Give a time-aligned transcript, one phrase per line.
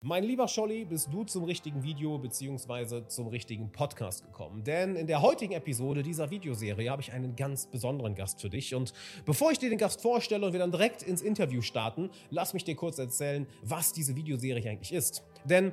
[0.00, 3.08] Mein lieber Scholli, bist du zum richtigen Video bzw.
[3.08, 4.62] zum richtigen Podcast gekommen.
[4.62, 8.76] Denn in der heutigen Episode dieser Videoserie habe ich einen ganz besonderen Gast für dich.
[8.76, 8.92] Und
[9.26, 12.62] bevor ich dir den Gast vorstelle und wir dann direkt ins Interview starten, lass mich
[12.62, 15.24] dir kurz erzählen, was diese Videoserie eigentlich ist.
[15.44, 15.72] Denn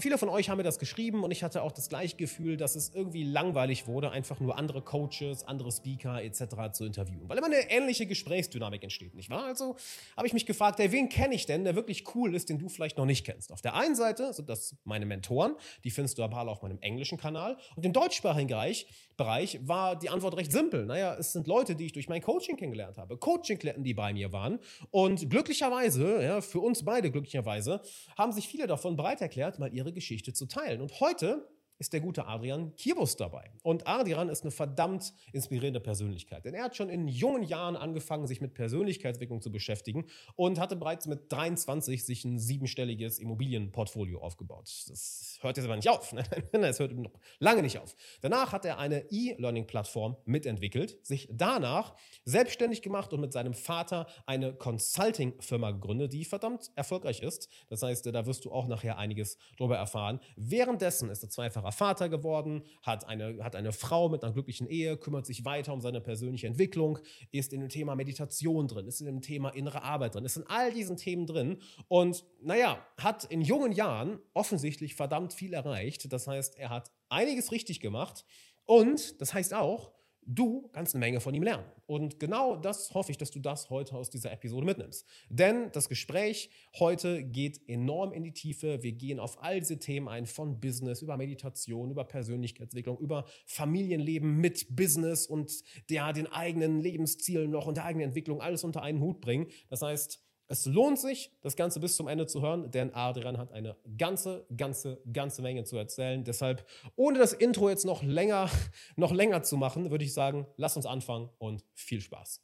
[0.00, 2.76] viele von euch haben mir das geschrieben und ich hatte auch das gleiche Gefühl, dass
[2.76, 6.72] es irgendwie langweilig wurde, einfach nur andere Coaches, andere Speaker etc.
[6.72, 9.44] zu interviewen, weil immer eine ähnliche Gesprächsdynamik entsteht, nicht wahr?
[9.44, 9.76] Also
[10.16, 12.68] habe ich mich gefragt, hey, wen kenne ich denn, der wirklich cool ist, den du
[12.68, 13.52] vielleicht noch nicht kennst?
[13.52, 16.78] Auf der einen Seite sind das meine Mentoren, die findest du aber alle auf meinem
[16.80, 18.86] englischen Kanal und im deutschsprachigen Bereich,
[19.20, 20.86] Bereich war die Antwort recht simpel.
[20.86, 24.32] Naja, es sind Leute, die ich durch mein Coaching kennengelernt habe, Coaching-Klienten, die bei mir
[24.32, 24.58] waren
[24.90, 27.82] und glücklicherweise, ja, für uns beide glücklicherweise,
[28.16, 30.80] haben sich viele davon bereit erklärt, mal ihre Geschichte zu teilen.
[30.80, 31.48] Und heute
[31.80, 33.50] ist der gute Adrian Kirbus dabei.
[33.62, 36.44] Und Adrian ist eine verdammt inspirierende Persönlichkeit.
[36.44, 40.04] Denn er hat schon in jungen Jahren angefangen, sich mit Persönlichkeitsentwicklung zu beschäftigen
[40.36, 44.70] und hatte bereits mit 23 sich ein siebenstelliges Immobilienportfolio aufgebaut.
[44.88, 46.14] Das hört jetzt aber nicht auf.
[46.52, 47.96] Es hört noch lange nicht auf.
[48.20, 54.52] Danach hat er eine E-Learning-Plattform mitentwickelt, sich danach selbstständig gemacht und mit seinem Vater eine
[54.52, 57.48] Consulting-Firma gegründet, die verdammt erfolgreich ist.
[57.68, 60.20] Das heißt, da wirst du auch nachher einiges drüber erfahren.
[60.36, 64.68] Währenddessen ist er zweifacher wunderbarer Vater geworden, hat eine, hat eine Frau mit einer glücklichen
[64.68, 66.98] Ehe, kümmert sich weiter um seine persönliche Entwicklung,
[67.32, 70.46] ist in dem Thema Meditation drin, ist in dem Thema innere Arbeit drin, ist in
[70.46, 76.12] all diesen Themen drin und naja, hat in jungen Jahren offensichtlich verdammt viel erreicht.
[76.12, 78.24] Das heißt, er hat einiges richtig gemacht
[78.66, 79.92] und das heißt auch,
[80.26, 81.64] du kannst eine Menge von ihm lernen.
[81.86, 85.06] Und genau das hoffe ich, dass du das heute aus dieser Episode mitnimmst.
[85.28, 88.82] Denn das Gespräch heute geht enorm in die Tiefe.
[88.82, 94.36] Wir gehen auf all diese Themen ein, von Business, über Meditation, über Persönlichkeitsentwicklung, über Familienleben
[94.36, 99.00] mit Business und ja, den eigenen Lebenszielen noch und der eigenen Entwicklung, alles unter einen
[99.00, 99.48] Hut bringen.
[99.68, 103.52] Das heißt, es lohnt sich, das Ganze bis zum Ende zu hören, denn Adrian hat
[103.52, 106.24] eine ganze, ganze, ganze Menge zu erzählen.
[106.24, 108.50] Deshalb, ohne das Intro jetzt noch länger,
[108.96, 112.42] noch länger zu machen, würde ich sagen, lass uns anfangen und viel Spaß.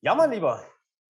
[0.00, 0.64] Ja, mein Lieber,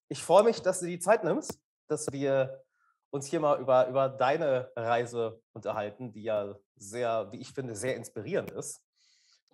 [0.09, 2.65] ich freue mich, dass du die Zeit nimmst, dass wir
[3.11, 7.97] uns hier mal über, über deine Reise unterhalten, die ja sehr, wie ich finde, sehr
[7.97, 8.83] inspirierend ist.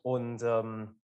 [0.02, 1.00] Und ähm,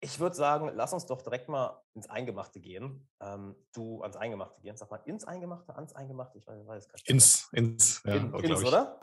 [0.00, 3.08] ich würde sagen, lass uns doch direkt mal ins Eingemachte gehen.
[3.20, 4.76] Ähm, du ans Eingemachte gehen.
[4.76, 6.38] Sag mal, ins Eingemachte, ans Eingemachte?
[6.38, 7.08] Ich weiß, weiß gar nicht.
[7.08, 9.00] Ins, ins, ja, In, ins, oder?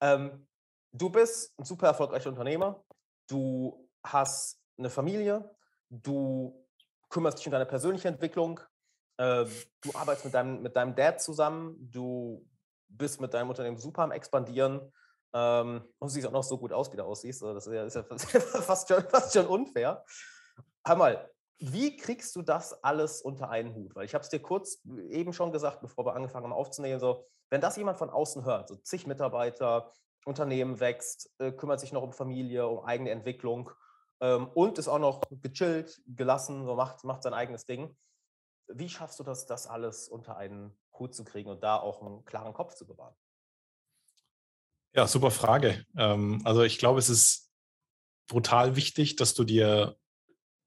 [0.00, 0.46] Ähm,
[0.92, 2.82] du bist ein super erfolgreicher Unternehmer.
[3.26, 5.54] Du hast eine Familie.
[5.90, 6.66] Du
[7.10, 8.58] kümmerst dich um deine persönliche Entwicklung.
[9.18, 9.44] Äh,
[9.82, 11.76] du arbeitest mit deinem, mit deinem Dad zusammen.
[11.90, 12.46] Du
[12.88, 14.92] bist mit deinem Unternehmen super am Expandieren.
[15.34, 17.42] Ähm, und siehst auch noch so gut aus, wie du aussiehst.
[17.42, 18.02] Also das ist ja, ist ja
[18.62, 20.02] fast, schon, fast schon unfair.
[20.84, 23.94] Hör mal, wie kriegst du das alles unter einen Hut?
[23.94, 24.80] Weil ich habe es dir kurz
[25.10, 28.68] eben schon gesagt, bevor wir angefangen haben aufzunehmen, so, wenn das jemand von außen hört,
[28.68, 29.92] so zig Mitarbeiter,
[30.24, 33.70] Unternehmen wächst, äh, kümmert sich noch um Familie, um eigene Entwicklung
[34.20, 37.96] ähm, und ist auch noch gechillt, gelassen, so macht, macht sein eigenes Ding.
[38.68, 42.24] Wie schaffst du das, das alles unter einen Hut zu kriegen und da auch einen
[42.24, 43.14] klaren Kopf zu bewahren?
[44.94, 45.84] Ja, super Frage.
[45.96, 47.50] Ähm, also ich glaube, es ist
[48.26, 49.96] brutal wichtig, dass du dir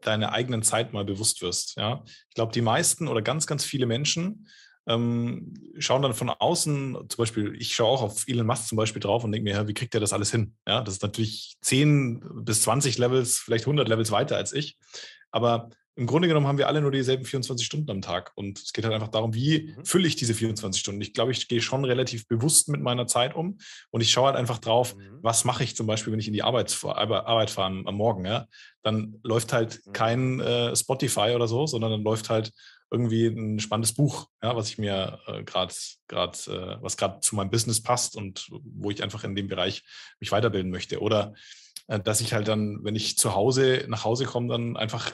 [0.01, 1.75] deine eigenen Zeit mal bewusst wirst.
[1.77, 2.03] Ja?
[2.29, 4.47] Ich glaube, die meisten oder ganz, ganz viele Menschen
[4.87, 9.01] ähm, schauen dann von außen, zum Beispiel, ich schaue auch auf Elon Musk zum Beispiel
[9.01, 10.55] drauf und denke mir, ja, wie kriegt er das alles hin?
[10.67, 14.77] Ja, das ist natürlich 10 bis 20 Levels, vielleicht 100 Levels weiter als ich.
[15.31, 18.31] Aber im Grunde genommen haben wir alle nur dieselben 24 Stunden am Tag.
[18.35, 19.85] Und es geht halt einfach darum, wie mhm.
[19.85, 21.01] fülle ich diese 24 Stunden.
[21.01, 23.57] Ich glaube, ich gehe schon relativ bewusst mit meiner Zeit um
[23.89, 25.19] und ich schaue halt einfach drauf, mhm.
[25.21, 28.25] was mache ich zum Beispiel, wenn ich in die Arbeit, Arbeit fahre am Morgen.
[28.25, 28.47] Ja?
[28.83, 29.93] Dann läuft halt mhm.
[29.93, 32.51] kein äh, Spotify oder so, sondern dann läuft halt
[32.89, 35.73] irgendwie ein spannendes Buch, ja, was ich mir äh, gerade,
[36.11, 39.83] äh, was gerade zu meinem Business passt und wo ich einfach in dem Bereich
[40.19, 40.99] mich weiterbilden möchte.
[40.99, 41.33] Oder
[41.87, 45.13] äh, dass ich halt dann, wenn ich zu Hause nach Hause komme, dann einfach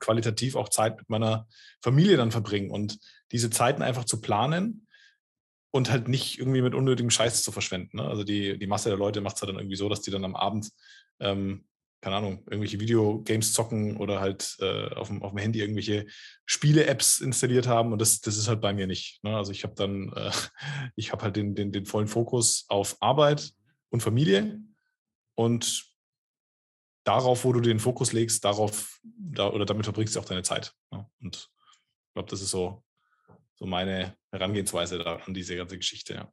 [0.00, 1.46] qualitativ auch Zeit mit meiner
[1.82, 2.98] Familie dann verbringen und
[3.32, 4.86] diese Zeiten einfach zu planen
[5.70, 7.98] und halt nicht irgendwie mit unnötigem Scheiß zu verschwenden.
[7.98, 8.04] Ne?
[8.04, 10.24] Also die, die Masse der Leute macht es halt dann irgendwie so, dass die dann
[10.24, 10.70] am Abend,
[11.20, 11.64] ähm,
[12.00, 16.06] keine Ahnung, irgendwelche Videogames zocken oder halt äh, auf, dem, auf dem Handy irgendwelche
[16.46, 19.22] Spiele-Apps installiert haben und das, das ist halt bei mir nicht.
[19.22, 19.36] Ne?
[19.36, 20.30] Also ich habe dann, äh,
[20.96, 23.52] ich habe halt den, den, den vollen Fokus auf Arbeit
[23.90, 24.60] und Familie
[25.34, 25.89] und
[27.04, 30.74] darauf, wo du den Fokus legst, darauf da, oder damit verbringst du auch deine Zeit.
[30.92, 31.08] Ja.
[31.20, 32.82] Und ich glaube, das ist so,
[33.54, 36.14] so meine Herangehensweise da an diese ganze Geschichte.
[36.14, 36.32] Ja.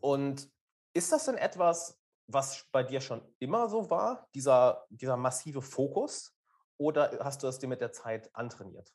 [0.00, 0.50] Und
[0.94, 6.34] ist das denn etwas, was bei dir schon immer so war, dieser, dieser massive Fokus?
[6.78, 8.92] Oder hast du es dir mit der Zeit antrainiert?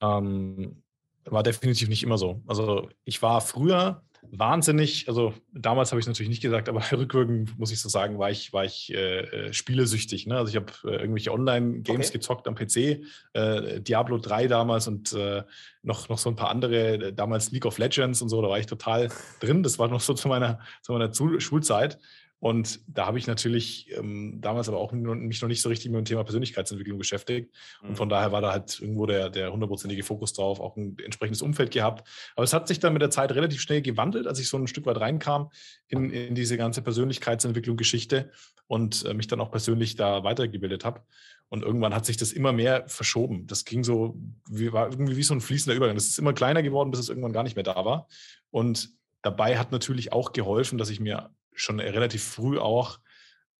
[0.00, 0.82] Ähm,
[1.24, 2.42] war definitiv nicht immer so.
[2.46, 7.58] Also ich war früher wahnsinnig, also damals habe ich es natürlich nicht gesagt, aber rückwirkend
[7.58, 10.26] muss ich so sagen, war ich, war ich äh, äh spielesüchtig.
[10.26, 10.36] Ne?
[10.36, 12.18] Also ich habe äh, irgendwelche Online-Games okay.
[12.18, 15.42] gezockt am PC, äh, Diablo 3 damals und äh,
[15.82, 18.58] noch, noch so ein paar andere, äh, damals League of Legends und so, da war
[18.58, 19.08] ich total
[19.40, 19.62] drin.
[19.62, 21.98] Das war noch so zu meiner, zu meiner Schulzeit.
[22.40, 25.98] Und da habe ich natürlich ähm, damals aber auch mich noch nicht so richtig mit
[25.98, 27.54] dem Thema Persönlichkeitsentwicklung beschäftigt.
[27.82, 27.88] Mhm.
[27.88, 31.40] Und von daher war da halt irgendwo der, der hundertprozentige Fokus drauf, auch ein entsprechendes
[31.40, 32.06] Umfeld gehabt.
[32.36, 34.66] Aber es hat sich dann mit der Zeit relativ schnell gewandelt, als ich so ein
[34.66, 35.50] Stück weit reinkam
[35.88, 38.30] in, in diese ganze Persönlichkeitsentwicklung-Geschichte
[38.66, 41.00] und äh, mich dann auch persönlich da weitergebildet habe.
[41.48, 43.46] Und irgendwann hat sich das immer mehr verschoben.
[43.46, 44.18] Das ging so,
[44.50, 45.94] wie, war irgendwie wie so ein fließender Übergang.
[45.94, 48.08] Das ist immer kleiner geworden, bis es irgendwann gar nicht mehr da war.
[48.50, 48.90] Und
[49.22, 53.00] dabei hat natürlich auch geholfen, dass ich mir schon relativ früh auch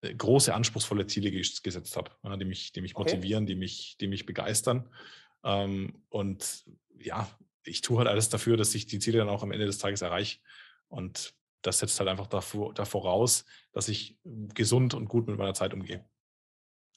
[0.02, 3.52] äh, große, anspruchsvolle Ziele gesetzt habe, die mich, die mich motivieren, okay.
[3.52, 4.88] die, mich, die mich begeistern.
[5.42, 6.64] Ähm, und
[6.98, 7.28] ja,
[7.64, 10.02] ich tue halt alles dafür, dass ich die Ziele dann auch am Ende des Tages
[10.02, 10.40] erreiche.
[10.88, 15.54] Und das setzt halt einfach davor, davor voraus, dass ich gesund und gut mit meiner
[15.54, 16.04] Zeit umgehe.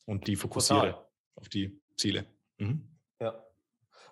[0.05, 1.07] Und die fokussiere Total.
[1.35, 2.25] auf die Ziele.
[2.57, 2.87] Mhm.
[3.19, 3.43] Ja.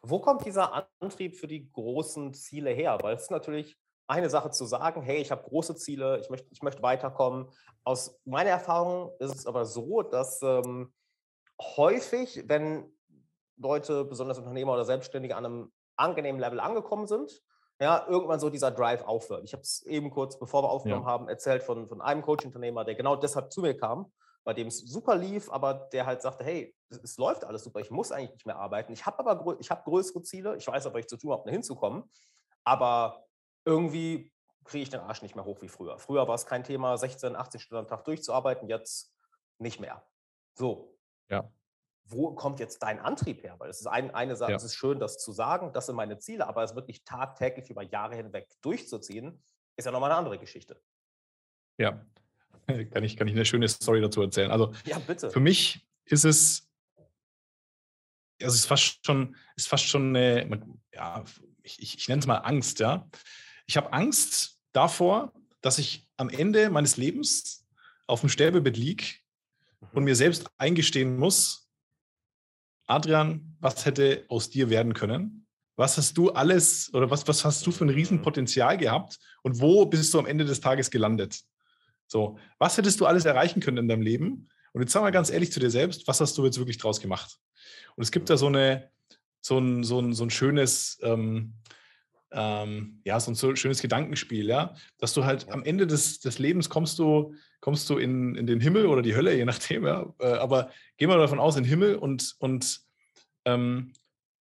[0.02, 2.98] Wo kommt dieser Antrieb für die großen Ziele her?
[3.02, 6.62] Weil es natürlich eine Sache zu sagen, hey, ich habe große Ziele, ich möchte, ich
[6.62, 7.50] möchte weiterkommen.
[7.84, 10.94] Aus meiner Erfahrung ist es aber so, dass ähm,
[11.62, 12.92] häufig, wenn
[13.58, 17.42] Leute, besonders Unternehmer oder Selbstständige, an einem angenehmen Level angekommen sind,
[17.80, 19.44] ja, irgendwann so dieser Drive aufhört.
[19.44, 21.12] Ich habe es eben kurz, bevor wir aufgenommen ja.
[21.12, 24.12] haben, erzählt von, von einem Coach-Unternehmer, der genau deshalb zu mir kam,
[24.46, 27.92] bei dem es super lief, aber der halt sagte, hey, es, läuft alles super, ich
[27.92, 28.94] muss eigentlich nicht mehr arbeiten.
[28.94, 31.52] Ich habe aber ich hab größere Ziele, ich weiß aber, ich zu tun habe, da
[31.52, 32.04] hinzukommen.
[32.64, 33.25] Aber
[33.66, 34.32] irgendwie
[34.64, 36.00] kriege ich den Arsch nicht mehr hoch wie früher.
[36.00, 39.14] Früher war es kein Thema, 16, 18 Stunden am Tag durchzuarbeiten, jetzt
[39.60, 40.04] nicht mehr.
[40.56, 40.98] So.
[41.30, 41.52] Ja.
[42.08, 43.56] Wo kommt jetzt dein Antrieb her?
[43.58, 44.58] Weil es ist ein, eine Sache, ja.
[44.58, 47.84] es ist schön, das zu sagen, das sind meine Ziele, aber es wirklich tagtäglich über
[47.84, 49.44] Jahre hinweg durchzuziehen,
[49.76, 50.82] ist ja nochmal eine andere Geschichte.
[51.78, 52.06] Ja,
[52.68, 54.52] kann ich, kann ich eine schöne Story dazu erzählen.
[54.52, 55.32] Also ja, bitte.
[55.32, 56.70] für mich ist es,
[58.42, 60.64] also es ist fast schon, ist fast schon eine,
[60.94, 61.24] ja,
[61.64, 63.08] ich, ich, ich nenne es mal Angst, ja.
[63.66, 67.66] Ich habe Angst davor, dass ich am Ende meines Lebens
[68.08, 69.06] auf dem Sterbebett liege
[69.94, 70.06] und mhm.
[70.06, 71.66] mir selbst eingestehen muss,
[72.88, 75.48] Adrian, was hätte aus dir werden können?
[75.76, 79.86] Was hast du alles oder was, was hast du für ein Riesenpotenzial gehabt und wo
[79.86, 81.42] bist du am Ende des Tages gelandet?
[82.08, 84.50] So, was hättest du alles erreichen können in deinem Leben?
[84.72, 87.02] Und jetzt sag mal ganz ehrlich zu dir selbst, was hast du jetzt wirklich draus
[87.02, 87.40] gemacht?
[87.96, 88.90] Und es gibt da so eine,
[89.42, 91.54] so ein, so ein, so ein schönes, ähm,
[92.36, 96.70] ähm, ja, so ein schönes Gedankenspiel, ja, dass du halt am Ende des, des Lebens
[96.70, 100.14] kommst du, kommst du in, in den Himmel oder die Hölle, je nachdem, ja.
[100.20, 102.82] Äh, aber geh mal davon aus, in den Himmel und, und
[103.46, 103.94] ähm,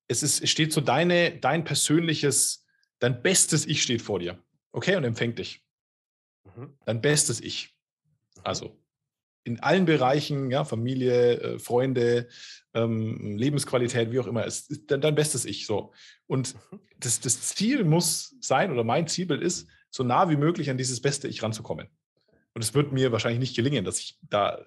[0.09, 2.67] es, ist, es steht so deine, dein persönliches,
[2.99, 4.43] dein bestes Ich steht vor dir.
[4.73, 5.65] Okay, und empfängt dich.
[6.57, 6.77] Mhm.
[6.85, 7.77] Dein bestes Ich.
[8.37, 8.41] Mhm.
[8.43, 8.84] Also
[9.45, 12.29] in allen Bereichen, ja, Familie, äh, Freunde,
[12.73, 15.67] ähm, Lebensqualität, wie auch immer, ist, ist dein, bestes Ich.
[15.67, 15.93] So.
[16.27, 16.81] Und mhm.
[16.99, 21.01] das, das Ziel muss sein, oder mein Zielbild ist, so nah wie möglich an dieses
[21.01, 21.89] beste Ich ranzukommen.
[22.55, 24.65] Und es wird mir wahrscheinlich nicht gelingen, dass ich da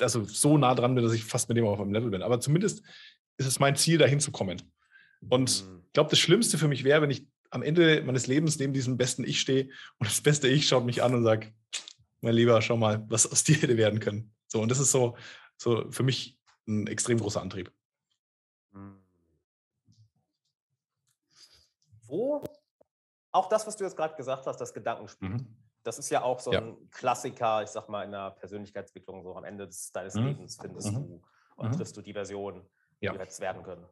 [0.00, 2.22] also so nah dran bin, dass ich fast mit dem auf einem Level bin.
[2.22, 2.82] Aber zumindest
[3.36, 4.62] ist es mein Ziel, dahin zu kommen.
[5.28, 5.82] Und mhm.
[5.86, 8.96] ich glaube, das Schlimmste für mich wäre, wenn ich am Ende meines Lebens neben diesem
[8.96, 11.52] besten Ich stehe und das beste Ich schaut mich an und sagt,
[12.20, 14.34] mein Lieber, schau mal, was aus dir hätte werden können.
[14.46, 15.16] So, und das ist so,
[15.56, 17.72] so für mich ein extrem großer Antrieb.
[22.08, 22.42] Wo,
[23.32, 25.56] auch das, was du jetzt gerade gesagt hast, das Gedankenspiel, mhm.
[25.82, 26.76] das ist ja auch so ein ja.
[26.90, 30.28] Klassiker, ich sag mal, in der Persönlichkeitsentwicklung, so am Ende des, deines mhm.
[30.28, 30.94] Lebens findest mhm.
[30.94, 31.22] du
[31.56, 31.72] und mhm.
[31.72, 32.66] triffst du die Version,
[33.00, 33.12] die ja.
[33.12, 33.86] du hättest werden können.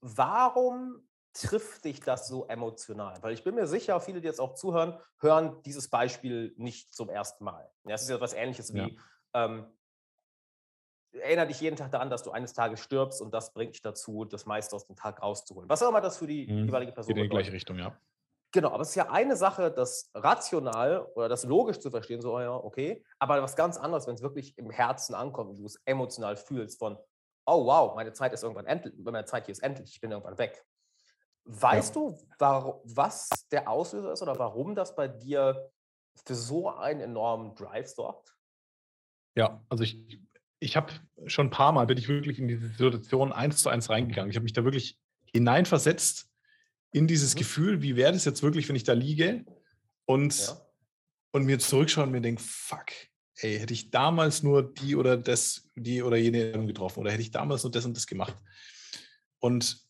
[0.00, 3.22] Warum trifft dich das so emotional?
[3.22, 7.08] Weil ich bin mir sicher, viele, die jetzt auch zuhören, hören dieses Beispiel nicht zum
[7.08, 7.70] ersten Mal.
[7.84, 8.88] Ja, es ist ja etwas Ähnliches wie, ja.
[9.34, 9.66] ähm,
[11.12, 14.24] erinnere dich jeden Tag daran, dass du eines Tages stirbst und das bringt dich dazu,
[14.24, 15.68] das meiste aus dem Tag rauszuholen.
[15.68, 16.66] Was auch immer das für die mhm.
[16.66, 17.96] jeweilige Person Geht in die gleiche Richtung, ja.
[18.54, 22.38] Genau, aber es ist ja eine Sache, das rational oder das logisch zu verstehen, so,
[22.38, 25.80] ja, okay, aber was ganz anderes, wenn es wirklich im Herzen ankommt und du es
[25.86, 26.98] emotional fühlst von,
[27.46, 30.36] oh wow, meine Zeit ist irgendwann endlich, meine Zeit hier ist endlich, ich bin irgendwann
[30.36, 30.62] weg.
[31.44, 32.00] Weißt ja.
[32.00, 35.70] du, warum, was der Auslöser ist oder warum das bei dir
[36.24, 38.36] für so einen enormen Drive sorgt?
[39.34, 40.20] Ja, also ich,
[40.60, 40.92] ich habe
[41.26, 44.30] schon ein paar Mal, bin ich wirklich in diese Situation eins zu eins reingegangen.
[44.30, 44.98] Ich habe mich da wirklich
[45.32, 46.30] hineinversetzt
[46.92, 47.38] in dieses mhm.
[47.38, 49.44] Gefühl, wie wäre das jetzt wirklich, wenn ich da liege
[50.04, 50.60] und, ja.
[51.32, 52.86] und mir zurückschaue und mir denke, fuck,
[53.36, 57.30] ey, hätte ich damals nur die oder das, die oder jene getroffen oder hätte ich
[57.30, 58.36] damals nur das und das gemacht.
[59.38, 59.81] Und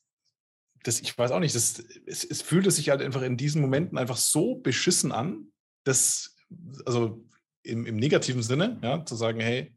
[0.84, 3.98] das, ich weiß auch nicht, das, es, es fühlte sich halt einfach in diesen Momenten
[3.98, 5.48] einfach so beschissen an,
[5.84, 6.36] dass,
[6.84, 7.24] also
[7.62, 9.72] im, im negativen Sinne, ja, zu sagen, hey,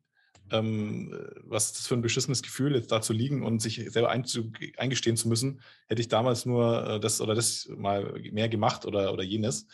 [0.51, 1.11] ähm,
[1.43, 5.17] was ist das für ein beschissenes Gefühl, jetzt da zu liegen und sich selber eingestehen
[5.17, 9.23] zu müssen, hätte ich damals nur äh, das oder das mal mehr gemacht oder, oder
[9.23, 9.67] jenes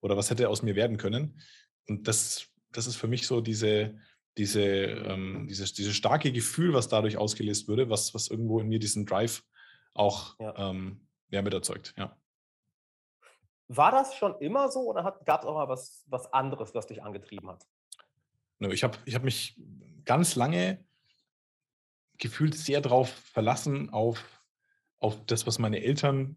[0.00, 1.40] oder was hätte aus mir werden können.
[1.88, 3.96] Und das, das ist für mich so diese,
[4.36, 8.80] diese, ähm, dieses, dieses starke Gefühl, was dadurch ausgelöst würde, was, was irgendwo in mir
[8.80, 9.42] diesen Drive
[9.96, 10.70] auch ja.
[10.70, 11.94] ähm, ja, mit erzeugt.
[11.96, 12.16] Ja.
[13.68, 17.02] War das schon immer so oder gab es auch mal was, was anderes, was dich
[17.02, 17.66] angetrieben hat?
[18.60, 19.60] Ich habe ich hab mich
[20.04, 20.84] ganz lange
[22.18, 24.42] gefühlt sehr darauf verlassen, auf,
[24.98, 26.36] auf das, was meine Eltern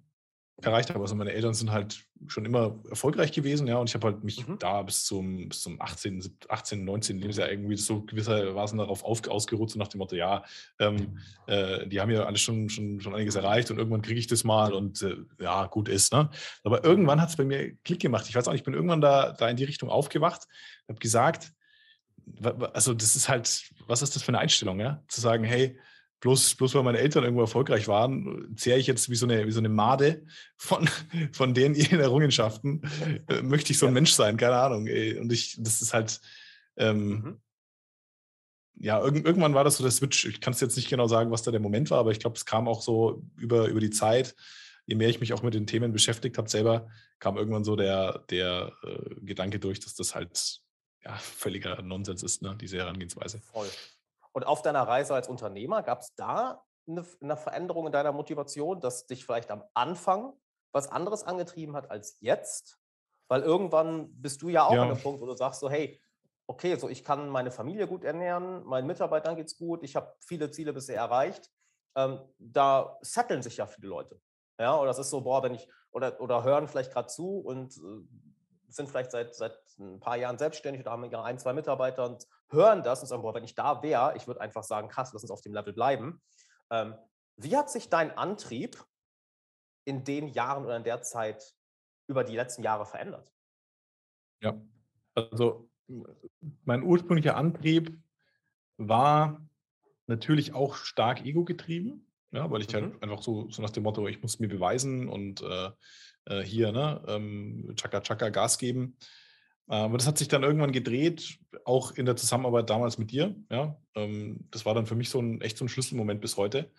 [0.61, 0.99] erreicht habe.
[0.99, 4.47] Also meine Eltern sind halt schon immer erfolgreich gewesen, ja, und ich habe halt mich
[4.47, 4.57] mhm.
[4.59, 9.71] da bis zum, bis zum 18, 18, 19 Lebensjahr irgendwie so gewissermaßen darauf auf, ausgeruht,
[9.71, 10.43] so nach dem Motto, ja,
[10.79, 14.27] ähm, äh, die haben ja alles schon, schon, schon einiges erreicht und irgendwann kriege ich
[14.27, 16.29] das mal und äh, ja, gut ist, ne?
[16.63, 18.25] Aber irgendwann hat es bei mir Klick gemacht.
[18.27, 20.47] Ich weiß auch nicht, ich bin irgendwann da, da in die Richtung aufgewacht,
[20.87, 21.51] habe gesagt,
[22.73, 25.03] also das ist halt, was ist das für eine Einstellung, ja?
[25.07, 25.79] Zu sagen, hey,
[26.19, 29.51] bloß, bloß weil meine Eltern irgendwo erfolgreich waren, zehre ich jetzt wie so eine, wie
[29.51, 30.25] so eine Made
[30.57, 30.89] von,
[31.31, 32.81] von denen ihren Errungenschaften.
[33.27, 33.93] Äh, möchte ich so ein ja.
[33.93, 34.87] Mensch sein, keine Ahnung.
[34.87, 35.17] Ey.
[35.17, 36.19] Und ich, das ist halt,
[36.77, 37.41] ähm, mhm.
[38.75, 40.25] ja, irg irgendwann war das so der Switch.
[40.25, 42.35] Ich kann es jetzt nicht genau sagen, was da der Moment war, aber ich glaube,
[42.35, 44.35] es kam auch so über, über die Zeit.
[44.85, 46.87] Je mehr ich mich auch mit den Themen beschäftigt habe, selber,
[47.19, 50.61] kam irgendwann so der, der äh, Gedanke durch, dass das halt
[51.05, 53.39] ja, völliger Nonsens ist, ne, diese Herangehensweise.
[53.39, 53.69] Voll.
[54.31, 58.79] Und auf deiner Reise als Unternehmer gab es da eine, eine, Veränderung in deiner Motivation,
[58.79, 60.33] dass dich vielleicht am Anfang
[60.71, 62.79] was anderes angetrieben hat als jetzt?
[63.27, 64.83] Weil irgendwann bist du ja auch ja.
[64.83, 66.01] an einem Punkt, wo du sagst so, hey,
[66.47, 70.15] okay, so ich kann meine Familie gut ernähren, meinen Mitarbeitern geht es gut, ich habe
[70.19, 71.49] viele Ziele bisher erreicht.
[71.95, 74.19] Ähm, da setteln sich ja viele Leute.
[74.59, 77.77] Ja, oder das ist so, boah, wenn ich, oder, oder hören vielleicht gerade zu und
[77.77, 78.07] äh,
[78.67, 82.27] sind vielleicht seit, seit ein paar Jahren selbstständig oder haben ja ein, zwei Mitarbeiter und
[82.49, 85.23] hören das und sagen, boah, wenn ich da wäre, ich würde einfach sagen, krass, lass
[85.23, 86.21] uns auf dem Level bleiben.
[86.69, 86.95] Ähm,
[87.37, 88.83] wie hat sich dein Antrieb
[89.85, 91.55] in den Jahren oder in der Zeit
[92.07, 93.31] über die letzten Jahre verändert?
[94.41, 94.59] Ja,
[95.15, 95.69] also
[96.63, 97.97] mein ursprünglicher Antrieb
[98.77, 99.41] war
[100.07, 102.91] natürlich auch stark ego-getrieben, ja, weil ich halt mhm.
[102.93, 105.71] halt einfach so, so nach dem Motto, ich muss mir beweisen und äh,
[106.25, 108.97] äh, hier, ne, ähm, Chaka Chaka Gas geben.
[109.69, 113.35] Äh, aber das hat sich dann irgendwann gedreht, auch in der Zusammenarbeit damals mit dir.
[113.51, 116.71] Ja, ähm, das war dann für mich so ein echt so ein Schlüsselmoment bis heute,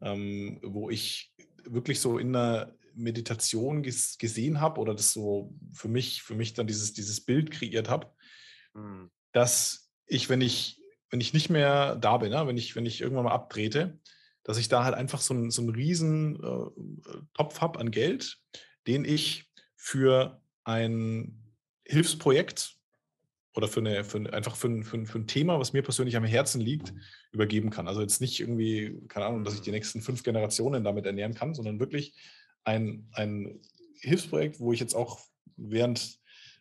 [0.00, 1.32] ähm, wo ich
[1.64, 6.54] wirklich so in einer Meditation ges gesehen habe oder das so für mich, für mich
[6.54, 8.10] dann dieses, dieses Bild kreiert habe,
[8.74, 9.10] mhm.
[9.32, 13.00] dass ich, wenn ich, wenn ich nicht mehr da bin, ne, wenn ich, wenn ich
[13.00, 13.98] irgendwann mal abtrete,
[14.44, 18.38] dass ich da halt einfach so, ein, so einen riesen äh, Topf habe an Geld,
[18.86, 21.41] den ich für ein
[21.84, 22.76] Hilfsprojekt
[23.54, 25.82] oder für eine, für eine, einfach für ein, für, ein, für ein Thema, was mir
[25.82, 26.92] persönlich am Herzen liegt,
[27.32, 27.86] übergeben kann.
[27.86, 31.54] Also jetzt nicht irgendwie, keine Ahnung, dass ich die nächsten fünf Generationen damit ernähren kann,
[31.54, 32.14] sondern wirklich
[32.64, 33.60] ein, ein
[34.00, 35.20] Hilfsprojekt, wo ich jetzt auch
[35.56, 36.18] während,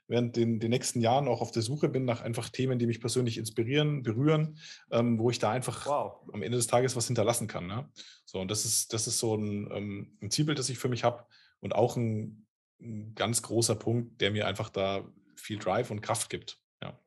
[0.08, 3.00] während den, den nächsten Jahren auch auf der Suche bin nach einfach Themen, die mich
[3.00, 4.58] persönlich inspirieren, berühren,
[4.92, 6.30] ähm, wo ich da einfach wow.
[6.34, 7.68] am Ende des Tages was hinterlassen kann.
[7.68, 7.90] Ne?
[8.26, 11.04] So, und das ist, das ist so ein, ähm, ein Zielbild, das ich für mich
[11.04, 11.26] habe,
[11.62, 12.41] und auch ein,
[12.82, 16.60] ein, ganz großer Punkt, der mir einfach da viel Drive und Kraft gibt.
[16.82, 17.00] Ja.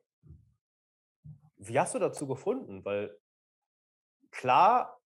[1.57, 2.83] Wie hast du dazu gefunden?
[2.85, 3.17] Weil
[4.31, 4.99] klar,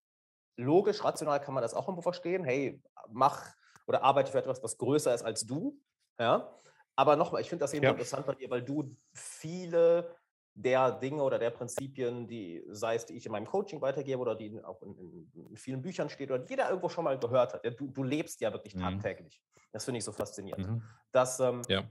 [0.56, 2.44] logisch, rational kann man das auch irgendwo verstehen.
[2.44, 3.54] Hey, mach
[3.88, 5.80] oder arbeite für etwas, was größer ist als du.
[6.20, 6.54] Ja.
[6.96, 7.92] Aber nochmal, ich finde das eben ja.
[7.92, 10.16] interessant bei dir, weil du viele
[10.54, 14.36] der Dinge oder der Prinzipien, die, sei es die ich in meinem Coaching weitergebe oder
[14.36, 17.64] die auch in, in, in vielen Büchern steht oder jeder irgendwo schon mal gehört hat.
[17.64, 18.82] Ja, du, du lebst ja wirklich mhm.
[18.82, 19.42] tagtäglich.
[19.72, 20.68] Das finde ich so faszinierend.
[20.68, 20.84] Mhm.
[21.12, 21.84] Das, ähm, ja.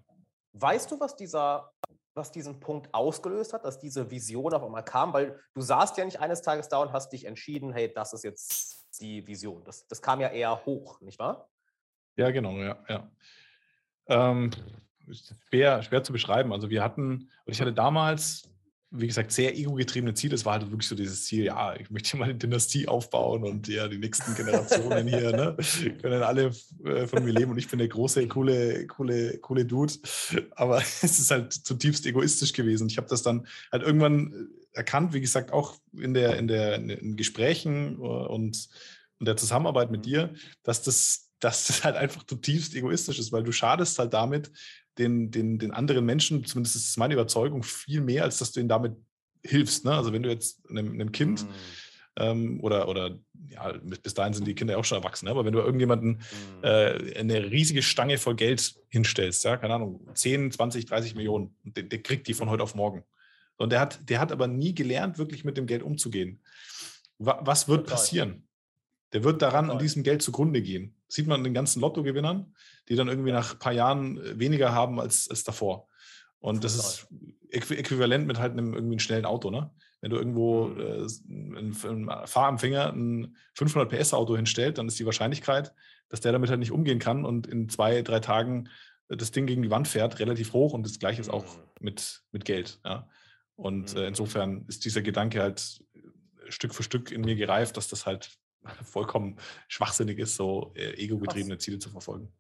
[0.53, 1.73] Weißt du, was dieser,
[2.15, 5.13] was diesen Punkt ausgelöst hat, dass diese Vision auf einmal kam?
[5.13, 8.25] Weil du saßt ja nicht eines Tages da und hast dich entschieden, hey, das ist
[8.25, 9.63] jetzt die Vision.
[9.65, 11.49] Das, das kam ja eher hoch, nicht wahr?
[12.17, 13.11] Ja, genau, ja, ja.
[14.09, 14.51] Ähm,
[15.49, 16.53] schwer, schwer zu beschreiben.
[16.53, 18.51] Also wir hatten, und ich hatte damals
[18.91, 20.35] wie gesagt, sehr ego-getriebene Ziele.
[20.35, 23.69] Es war halt wirklich so dieses Ziel, ja, ich möchte mal eine Dynastie aufbauen und
[23.69, 25.57] ja, die nächsten Generationen hier ne,
[26.01, 26.53] können alle
[26.85, 29.93] äh, von mir leben und ich bin der große, coole, coole, coole Dude.
[30.53, 32.89] Aber es ist halt zutiefst egoistisch gewesen.
[32.89, 37.17] Ich habe das dann halt irgendwann erkannt, wie gesagt, auch in, der, in, der, in
[37.17, 38.69] Gesprächen äh, und,
[39.19, 43.45] und der Zusammenarbeit mit dir, dass das dass das halt einfach zutiefst egoistisch ist, weil
[43.45, 44.51] du schadest halt damit
[44.99, 48.61] den, den, den anderen Menschen, zumindest ist es meine Überzeugung, viel mehr, als dass du
[48.61, 48.97] ihnen damit
[49.45, 49.85] hilfst.
[49.85, 49.93] Ne?
[49.93, 51.49] Also wenn du jetzt einem, einem Kind mhm.
[52.17, 55.31] ähm, oder, oder ja, bis dahin sind die Kinder ja auch schon erwachsen, ne?
[55.31, 56.65] aber wenn du irgendjemanden Mhm.
[56.65, 61.85] äh, eine riesige Stange voll Geld hinstellst, ja, keine Ahnung, 10, 20, 30 Millionen, der,
[61.85, 63.05] der kriegt die von heute auf morgen.
[63.57, 66.41] Und der hat, der hat aber nie gelernt, wirklich mit dem Geld umzugehen.
[67.19, 68.48] Wa was wird passieren?
[69.13, 70.95] Der wird daran an diesem Geld zugrunde gehen.
[71.09, 72.55] Sieht man an den ganzen Lottogewinnern,
[72.89, 75.89] die dann irgendwie nach ein paar Jahren äh, weniger haben als, als davor.
[76.41, 77.09] Und das ist
[77.51, 79.71] äqu äquivalent mit halt einem irgendwie einem schnellen Auto, ne?
[80.01, 80.81] Wenn du irgendwo Mhm.
[80.81, 81.77] äh, einen,
[82.09, 85.73] einen Fahrempfänger ein 500 PS Auto hinstellt, dann ist die Wahrscheinlichkeit,
[86.09, 88.69] dass der damit halt nicht umgehen kann und in zwei, drei Tagen
[89.09, 91.63] äh, das Ding gegen die Wand fährt, relativ hoch und das gleiche ist auch Mhm.
[91.81, 92.79] mit, mit Geld.
[92.85, 93.09] Ja?
[93.57, 94.07] Und äh, Mhm.
[94.09, 95.99] insofern ist dieser Gedanke halt äh,
[96.53, 98.31] Stück für Stück in mir gereift, dass das halt
[98.85, 102.33] vollkommen schwachsinnig ist, so äh, ego-getriebene Ziele zu verfolgen.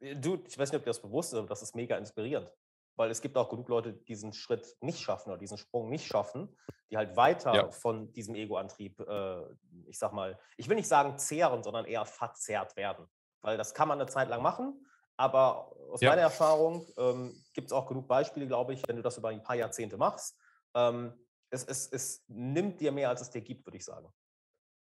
[0.00, 2.52] Du, ich weiß nicht, ob dir das bewusst ist, aber das ist mega inspirierend.
[2.96, 6.06] Weil es gibt auch genug Leute, die diesen Schritt nicht schaffen oder diesen Sprung nicht
[6.06, 6.56] schaffen,
[6.90, 7.70] die halt weiter Ja.
[7.70, 9.42] von diesem Ego-Antrieb, äh,
[9.86, 13.06] ich sag mal, ich will nicht sagen zehren, sondern eher verzerrt werden.
[13.42, 14.84] Weil das kann man eine Zeit lang machen,
[15.16, 16.10] aber aus Ja.
[16.10, 19.42] meiner Erfahrung ähm, gibt es auch genug Beispiele, glaube ich, wenn du das über ein
[19.42, 20.36] paar Jahrzehnte machst.
[20.74, 21.12] Ähm,
[21.50, 24.12] es, es, es nimmt dir mehr, als es dir gibt, würde ich sagen.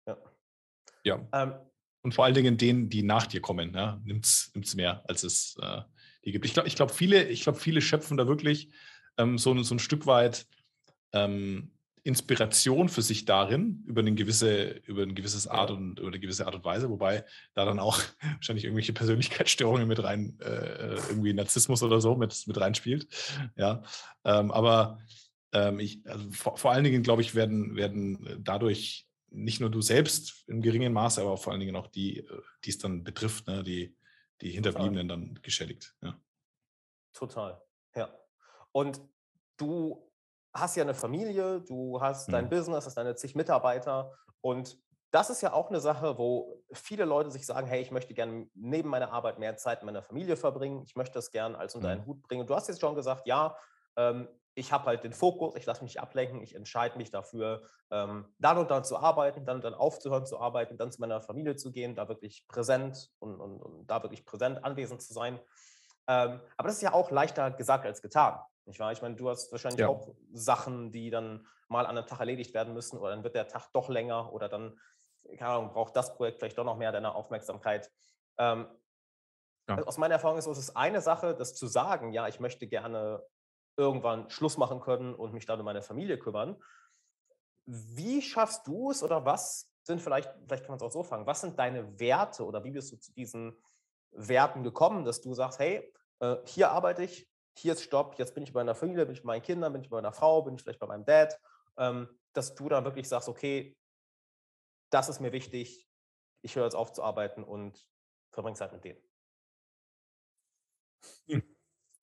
[0.07, 0.17] Ja.
[1.05, 1.27] Ja.
[1.33, 1.53] Ähm,
[2.03, 5.57] Und vor allen Dingen denen, die nach dir kommen, ja, nimmt es mehr, als es
[5.61, 5.83] äh,
[6.25, 6.47] die gibt.
[6.47, 8.71] Ich glaube, ich glaub, viele, ich glaub, viele schöpfen da wirklich
[9.19, 10.47] ähm, so, ein- so ein Stück weit
[11.13, 16.19] ähm, Inspiration für sich darin, über eine gewisse, über ein gewisses Art und über eine
[16.21, 18.01] gewisse Art und Weise, wobei da dann auch
[18.37, 23.07] wahrscheinlich irgendwelche Persönlichkeitsstörungen mit rein, äh, irgendwie Narzissmus oder so mit, mit reinspielt.
[23.57, 23.83] Ja.
[24.25, 24.99] Ähm, aber
[25.53, 29.81] ähm, ich, also vor, vor allen Dingen, glaube ich, werden, werden dadurch nicht nur du
[29.81, 33.47] selbst im geringen Maße, aber vor allen Dingen auch die, äh, die es dann betrifft,
[33.47, 33.97] ne, die,
[34.41, 35.95] die Hinterbliebenen dann geschädigt.
[36.03, 36.21] Ja.
[37.13, 37.61] Total,
[37.95, 38.09] ja.
[38.73, 39.01] Und
[39.57, 40.11] du
[40.55, 42.51] hast ja eine Familie, du hast dein Mhm.
[42.51, 44.79] Business, hast deine zig Mitarbeiter und
[45.13, 48.49] das ist ja auch eine Sache, wo viele Leute sich sagen, hey, ich möchte gerne
[48.55, 51.89] neben meiner Arbeit mehr Zeit mit meiner Familie verbringen, ich möchte das gerne als unter
[51.89, 52.07] einen Mhm.
[52.07, 52.43] Hut bringen.
[52.43, 53.57] Und du hast jetzt schon gesagt, ja,
[53.97, 54.29] ähm,
[54.61, 58.35] ich habe halt den Fokus, ich lasse mich nicht ablenken, ich entscheide mich dafür, ähm,
[58.39, 61.57] dann und dann zu arbeiten, dann und dann aufzuhören zu arbeiten, dann zu meiner Familie
[61.57, 65.41] zu gehen, da wirklich präsent und, und, und da wirklich präsent anwesend zu sein.
[66.09, 68.41] Ähm, aber das ist ja auch leichter gesagt als getan.
[68.67, 68.93] Nicht wahr?
[68.93, 69.89] Ich meine, du hast wahrscheinlich Ja.
[69.89, 73.49] auch Sachen, die dann mal an einem Tag erledigt werden müssen oder dann wird der
[73.49, 74.79] Tag doch länger oder dann,
[75.39, 77.91] keine Ahnung, braucht das Projekt vielleicht doch noch mehr deiner Aufmerksamkeit.
[78.39, 78.69] Ähm,
[79.69, 79.87] Ja.
[79.87, 83.23] Aus meiner Erfahrung ist es eine Sache, das zu sagen, ja, ich möchte gerne
[83.81, 86.63] irgendwann Schluss machen können und mich dann um meine Familie kümmern.
[87.67, 91.27] Wie schaffst du es oder was sind vielleicht, vielleicht kann man es auch so fragen,
[91.27, 93.57] was sind deine Werte oder wie bist du zu diesen
[94.13, 98.43] Werten gekommen, dass du sagst, hey, äh, hier arbeite ich, hier ist Stopp, jetzt bin
[98.43, 100.55] ich bei meiner Familie, bin ich bei meinen Kindern, bin ich bei meiner Frau, bin
[100.55, 101.39] ich vielleicht bei meinem Dad,
[101.77, 103.77] ähm, dass du dann wirklich sagst, okay,
[104.91, 105.89] das ist mir wichtig,
[106.43, 107.87] ich höre jetzt auf zu arbeiten und
[108.33, 109.01] verbringe Zeit mit denen.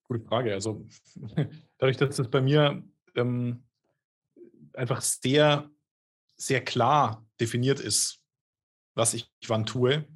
[0.07, 0.53] Gute Frage.
[0.53, 0.85] Also
[1.77, 2.83] dadurch, dass das bei mir
[3.15, 3.63] ähm,
[4.73, 5.69] einfach sehr,
[6.35, 8.21] sehr klar definiert ist,
[8.95, 10.07] was ich wann tue,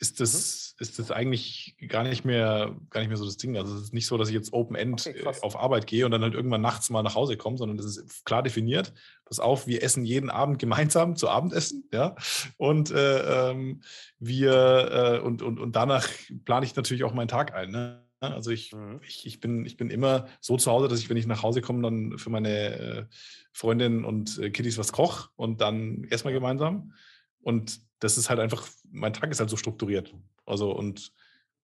[0.00, 3.56] ist das, ist das eigentlich gar nicht mehr, gar nicht mehr so das Ding.
[3.56, 6.10] Also es ist nicht so, dass ich jetzt Open-End Okay, äh, auf Arbeit gehe und
[6.10, 8.92] dann halt irgendwann nachts mal nach Hause komme, sondern das ist klar definiert.
[9.24, 12.16] Pass auf, wir essen jeden Abend gemeinsam zu Abendessen, ja.
[12.56, 13.82] Und äh, ähm,
[14.18, 16.08] wir äh, und, und, und danach
[16.44, 17.70] plane ich natürlich auch meinen Tag ein.
[17.70, 18.03] Ne?
[18.32, 19.00] Also ich, Mhm.
[19.06, 21.60] ich, ich, bin, ich bin immer so zu Hause, dass ich, wenn ich nach Hause
[21.60, 23.04] komme, dann für meine äh,
[23.52, 26.30] Freundin und äh, Kiddies was koche und dann Ja.
[26.30, 26.92] gemeinsam.
[27.40, 30.14] Und das ist halt einfach, mein Tag ist halt so strukturiert.
[30.46, 31.12] Also und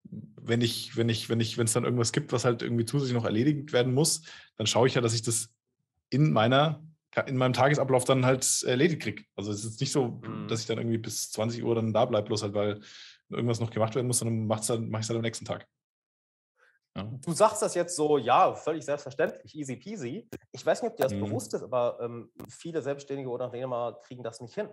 [0.03, 3.15] wenn ich, wenn ich, wenn ich, wenn es dann irgendwas gibt, was halt irgendwie zusätzlich
[3.15, 4.23] noch erledigt werden muss,
[4.57, 5.51] dann schaue ich ja, dass ich das
[6.11, 6.83] in meiner,
[7.27, 9.25] in meinem Tagesablauf dann halt erledigt kriege.
[9.37, 10.49] Also es ist nicht so, Mhm.
[10.49, 12.81] dass ich dann irgendwie bis 20 Uhr dann da bleibe, bloß halt, weil
[13.29, 15.67] irgendwas noch gemacht werden muss, sondern mache ich es halt am nächsten Tag.
[16.95, 20.29] Du sagst das jetzt so, ja, völlig selbstverständlich, easy peasy.
[20.53, 21.21] Ich weiß nicht, ob dir das Mhm.
[21.21, 24.69] bewusst ist, aber ähm, viele Selbstständige oder Unternehmer kriegen das nicht hin.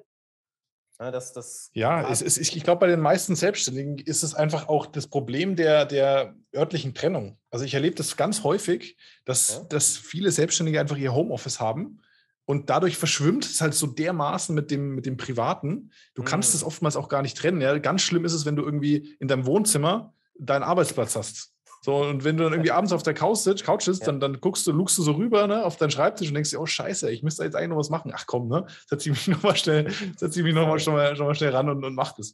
[1.00, 4.34] Ja, das, das Ja, es ist, ich, ich glaube, bei den meisten Selbstständigen ist es
[4.34, 7.38] einfach auch das Problem der, der örtlichen Trennung.
[7.52, 9.64] Also ich erlebe das ganz häufig, dass, Ja.
[9.66, 12.02] dass viele Selbstständige einfach ihr Homeoffice haben
[12.46, 15.92] und dadurch verschwimmt es halt so dermaßen mit dem, mit dem Privaten.
[16.16, 16.68] Du kannst es Mhm.
[16.68, 17.62] oftmals auch gar nicht trennen.
[17.62, 17.78] Ja?
[17.78, 21.54] Ganz schlimm ist es, wenn du irgendwie in deinem Wohnzimmer deinen Arbeitsplatz hast.
[21.88, 24.08] So, und wenn du dann irgendwie abends auf der Couch sitzt, Couch sitzt Ja.
[24.08, 26.60] dann, dann guckst du, lugst du so rüber ne, auf deinen Schreibtisch und denkst dir,
[26.60, 28.12] oh Scheiße, ich müsste jetzt eigentlich noch was machen.
[28.14, 28.66] Ach komm, ne?
[28.88, 31.52] Setz ich mich nochmal schnell, setz ich mich noch mal, schon, mal, schon mal schnell
[31.52, 32.34] ran und, und mach das.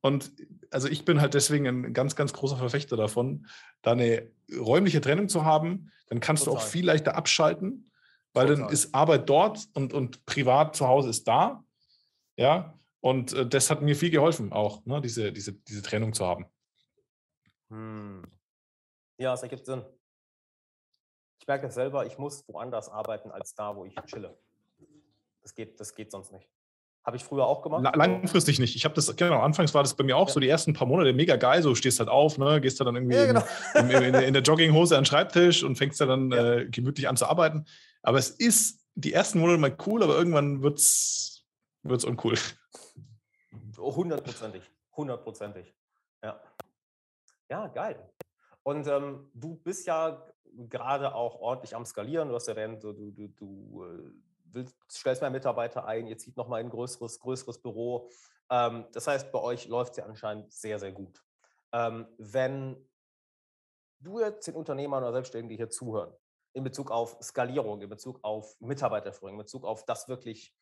[0.00, 0.32] Und
[0.70, 3.46] also ich bin halt deswegen ein ganz, ganz großer Verfechter davon,
[3.82, 5.90] da eine räumliche Trennung zu haben.
[6.08, 6.70] Dann kannst du auch Total.
[6.70, 7.90] viel leichter abschalten.
[8.32, 8.62] weil Total.
[8.62, 11.62] dann ist Arbeit dort und, und privat zu Hause ist da.
[12.38, 16.24] Ja, und äh, das hat mir viel geholfen, auch ne, diese, diese, diese Trennung zu
[16.24, 16.46] haben.
[17.68, 18.22] Hm.
[19.18, 19.84] Ja, es ergibt Sinn.
[21.40, 24.36] Ich merke es selber, ich muss woanders arbeiten als da, wo ich chille.
[25.42, 26.48] Das geht, das geht sonst nicht.
[27.04, 27.94] Habe ich früher auch gemacht.
[27.94, 28.76] Langfristig nicht.
[28.76, 30.34] Ich habe das, genau, anfangs war das bei mir auch ja.
[30.34, 31.62] so die ersten paar Monate mega geil.
[31.62, 33.44] So stehst halt auf, ne, gehst da dann irgendwie ja, genau.
[33.74, 36.54] in, in, in, der Jogginghose an den Schreibtisch und fängst da dann ja.
[36.54, 37.66] äh, gemütlich an zu arbeiten.
[38.02, 41.44] Aber es ist die ersten Monate mal cool, aber irgendwann wird es
[41.84, 42.38] uncool.
[43.76, 44.62] Hundertprozentig.
[44.96, 45.74] Hundertprozentig.
[46.22, 46.40] Ja.
[47.50, 48.13] Ja, geil.
[48.64, 50.26] Und ähm, du bist ja
[50.68, 52.28] gerade auch ordentlich am Skalieren.
[52.28, 54.10] Du hast erwähnt, du, du, du äh,
[54.44, 58.08] willst, stellst mehr Mitarbeiter ein, ihr zieht nochmal ein größeres, größeres Büro.
[58.50, 61.22] Ähm, das heißt, bei euch läuft es ja anscheinend sehr, sehr gut.
[61.72, 62.76] Ähm, wenn
[64.00, 66.12] du jetzt den Unternehmern oder Selbstständigen, die hier zuhören,
[66.54, 70.54] in Bezug auf Skalierung, in Bezug auf Mitarbeiterführung, in Bezug auf das wirklich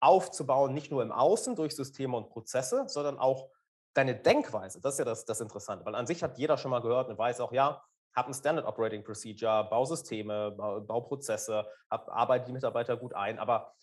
[0.00, 3.50] aufzubauen, nicht nur im Außen durch Systeme und Prozesse, sondern auch
[3.94, 4.80] deine Denkweise.
[4.80, 7.18] Das ist ja das, das Interessante, weil an sich hat jeder schon mal gehört und
[7.18, 13.14] weiß auch, ja, habe ein Standard Operating Procedure, Bausysteme, Bauprozesse, hab, arbeite die Mitarbeiter gut
[13.14, 13.74] ein, aber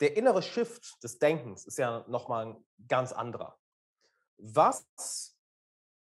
[0.00, 3.58] der innere Shift des Denkens ist ja nochmal ein ganz anderer.
[4.38, 5.36] Was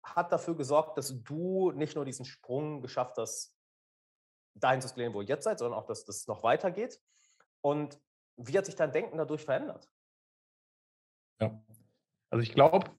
[0.03, 3.55] hat dafür gesorgt, dass du nicht nur diesen Sprung geschafft hast,
[4.55, 6.99] dahin zu skalieren, wo ihr jetzt seid, sondern auch, dass das noch weitergeht?
[7.61, 7.99] Und
[8.35, 9.87] wie hat sich dein Denken dadurch verändert?
[11.39, 11.63] Ja,
[12.33, 12.89] also ich glaube,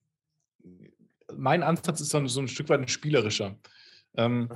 [1.37, 3.59] mein Ansatz ist so ein Stück weit ein spielerischer.
[4.17, 4.49] Ähm,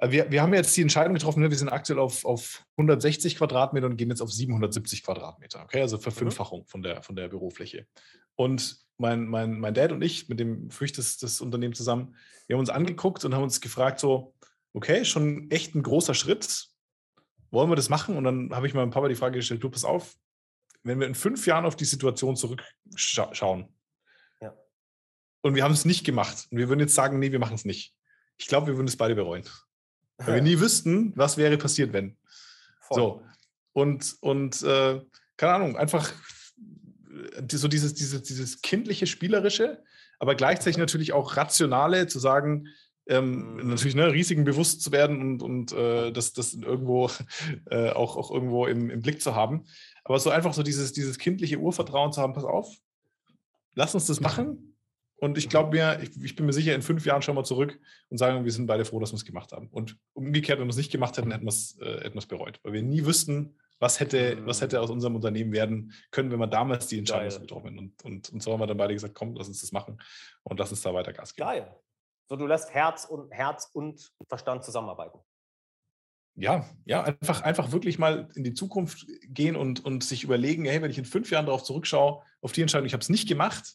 [0.00, 3.86] wir, wir haben jetzt die Entscheidung getroffen, ne, wir sind aktuell auf, auf 160 Quadratmeter
[3.86, 5.64] und gehen jetzt auf 770 Quadratmeter.
[5.64, 6.66] Okay, also Verfünffachung mhm.
[6.66, 7.88] von, der, von der Bürofläche.
[8.36, 12.14] Und mein, mein, mein Dad und ich, mit dem führe ich das, das Unternehmen zusammen,
[12.46, 14.32] wir haben uns angeguckt und haben uns gefragt, so,
[14.74, 16.68] okay, schon echt ein großer Schritt.
[17.50, 18.16] Wollen wir das machen?
[18.16, 20.14] Und dann habe ich meinem Papa die Frage gestellt, du, pass auf,
[20.84, 23.68] wenn wir in fünf Jahren auf die Situation zurückschauen,
[25.48, 26.46] und wir haben es nicht gemacht.
[26.50, 27.94] Und wir würden jetzt sagen, nee, wir machen es nicht.
[28.36, 29.44] Ich glaube, wir würden es beide bereuen.
[30.18, 32.16] Weil wir nie wüssten, was wäre passiert, wenn.
[32.80, 32.96] Voll.
[32.96, 33.22] So.
[33.72, 35.00] Und, und äh,
[35.36, 36.12] keine Ahnung, einfach
[37.36, 39.82] äh, so dieses, dieses, dieses kindliche, spielerische,
[40.18, 42.68] aber gleichzeitig natürlich auch rationale, zu sagen,
[43.06, 43.68] ähm, mhm.
[43.68, 47.10] natürlich ne, Risiken bewusst zu werden und, und äh, das, das irgendwo
[47.70, 49.64] äh, auch, auch irgendwo im, im Blick zu haben.
[50.04, 52.76] Aber so einfach so dieses, dieses kindliche Urvertrauen zu haben, pass auf,
[53.74, 54.77] lass uns das machen.
[55.20, 57.78] Und ich glaube mir, ich, ich, bin mir sicher, in fünf Jahren schauen wir zurück
[58.08, 59.68] und sagen, wir sind beide froh, dass wir es gemacht haben.
[59.68, 62.60] Und umgekehrt, wenn wir es nicht gemacht hätten, hätten wir es äh, bereut.
[62.62, 66.46] Weil wir nie wüssten, was hätte, was hätte aus unserem Unternehmen werden können, wenn wir
[66.46, 67.40] damals die Entscheidung Geil.
[67.40, 67.78] getroffen hätten.
[67.78, 70.00] Und, und, und so haben wir dann beide gesagt, komm, lass uns das machen
[70.44, 71.48] und lass uns da weiter Gas geben.
[71.48, 71.76] Geil.
[72.28, 75.18] So, du lässt Herz und, Herz und Verstand zusammenarbeiten.
[76.36, 80.80] Ja, ja, einfach, einfach wirklich mal in die Zukunft gehen und, und sich überlegen, hey,
[80.80, 83.74] wenn ich in fünf Jahren darauf zurückschaue, auf die Entscheidung, ich habe es nicht gemacht,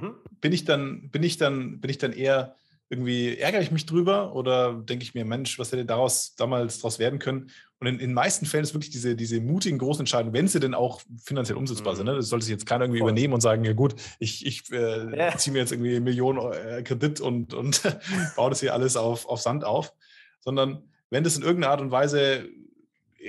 [0.00, 0.14] Mhm.
[0.40, 2.54] Bin ich dann, bin ich dann, bin ich dann eher
[2.90, 6.98] irgendwie, ärgere ich mich drüber oder denke ich mir, Mensch, was hätte daraus damals daraus
[6.98, 7.50] werden können?
[7.80, 10.74] Und in den meisten Fällen ist wirklich diese, diese mutigen großen Entscheidungen, wenn sie denn
[10.74, 11.96] auch finanziell umsetzbar mhm.
[11.96, 12.06] sind.
[12.06, 12.14] Ne?
[12.16, 13.10] Das sollte sich jetzt keiner irgendwie Voll.
[13.10, 15.36] übernehmen und sagen, ja gut, ich, ich äh, ja.
[15.36, 17.82] ziehe mir jetzt irgendwie Millionen äh, Kredit und, und
[18.36, 19.92] baue das hier alles auf, auf Sand auf.
[20.40, 22.48] Sondern wenn das in irgendeiner Art und Weise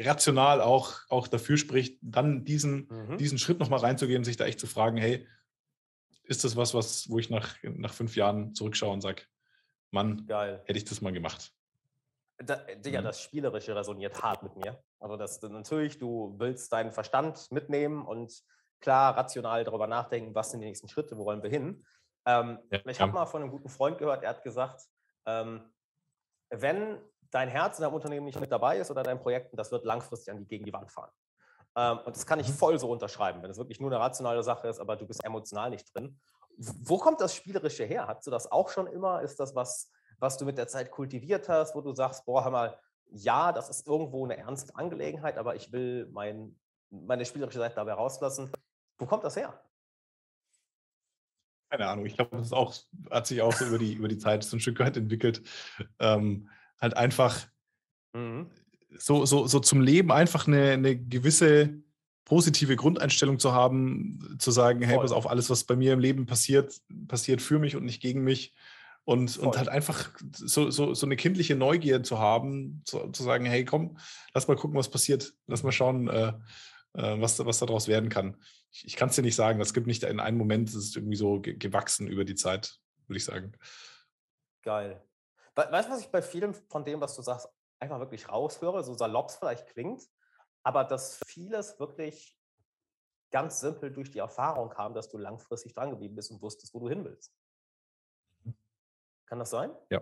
[0.02, 3.18] rational auch, auch dafür spricht, dann diesen, mhm.
[3.18, 5.26] diesen Schritt nochmal reinzugehen, sich da echt zu fragen, hey,
[6.28, 9.24] ist das was, was, wo ich nach, nach fünf Jahren zurückschaue und sage,
[9.92, 10.62] Mann, Geil.
[10.66, 11.54] hätte ich das mal gemacht.
[12.38, 13.06] Da, Digga, mhm.
[13.06, 14.84] das Spielerische resoniert hart mit mir.
[15.00, 18.44] Also das natürlich, du willst deinen Verstand mitnehmen und
[18.82, 21.86] klar rational darüber nachdenken, was sind die nächsten Schritte, wo wollen wir hin.
[22.26, 24.82] Ähm, ja, ich habe mal von einem guten Freund gehört, er hat gesagt,
[25.26, 25.72] ähm,
[26.50, 27.00] wenn
[27.32, 30.34] dein Herz in deinem Unternehmen nicht mit dabei ist oder deinen Projekten, das wird langfristig
[30.34, 31.12] an die, gegen die Wand fahren.
[31.76, 32.54] Ähm, und das kann ich mhm.
[32.54, 35.70] voll so unterschreiben, wenn es wirklich nur eine rationale Sache ist, aber du bist emotional
[35.70, 36.18] nicht drin.
[36.58, 38.08] Wo kommt das Spielerische her?
[38.08, 39.22] Hast du das auch schon immer?
[39.22, 42.52] Ist das was, was du mit der Zeit kultiviert hast, wo du sagst, boah, hör
[42.52, 42.80] mal,
[43.12, 46.58] ja, das ist irgendwo eine ernste Angelegenheit, aber ich will mein,
[46.90, 48.52] meine spielerische Seite dabei rauslassen.
[48.98, 49.62] Wo kommt das her?
[51.70, 52.74] Keine Ahnung, ich glaube, das auch,
[53.12, 55.42] hat sich auch so über die, über die Zeit so ein Stück weit entwickelt.
[56.00, 57.48] Ähm, halt einfach,
[58.14, 58.50] mhm
[58.98, 61.82] so, so, so zum Leben einfach eine, eine gewisse
[62.26, 66.26] positive Grundeinstellung zu haben, zu sagen, hey, pass auf, alles, was bei mir im Leben
[66.26, 68.54] passiert, passiert für mich und nicht gegen mich.
[69.04, 73.46] Und, und halt einfach so, so, so eine kindliche Neugier zu haben, zu, zu sagen,
[73.46, 74.00] hey, komm,
[74.34, 75.34] lass mal gucken, was passiert.
[75.46, 76.34] Lass mal schauen, äh,
[76.96, 78.36] äh, was, was daraus werden kann.
[78.72, 79.62] Ich, ich kann es dir nicht sagen.
[79.62, 83.18] Es gibt nicht in einem Moment, es ist irgendwie so gewachsen über die Zeit, würde
[83.18, 83.52] ich sagen.
[84.64, 85.04] Geil.
[85.54, 87.48] Weißt du, was ich bei vielem von dem, was du sagst,
[87.80, 90.04] einfach wirklich raushöre, so salopp es vielleicht klingt,
[90.64, 92.38] aber dass vieles wirklich
[93.32, 96.80] ganz simpel durch die Erfahrung kam, dass du langfristig dran geblieben bist und wusstest, wo
[96.80, 97.36] du hin willst.
[98.44, 98.56] Mhm.
[99.26, 99.76] Kann das sein?
[99.90, 100.02] Ja.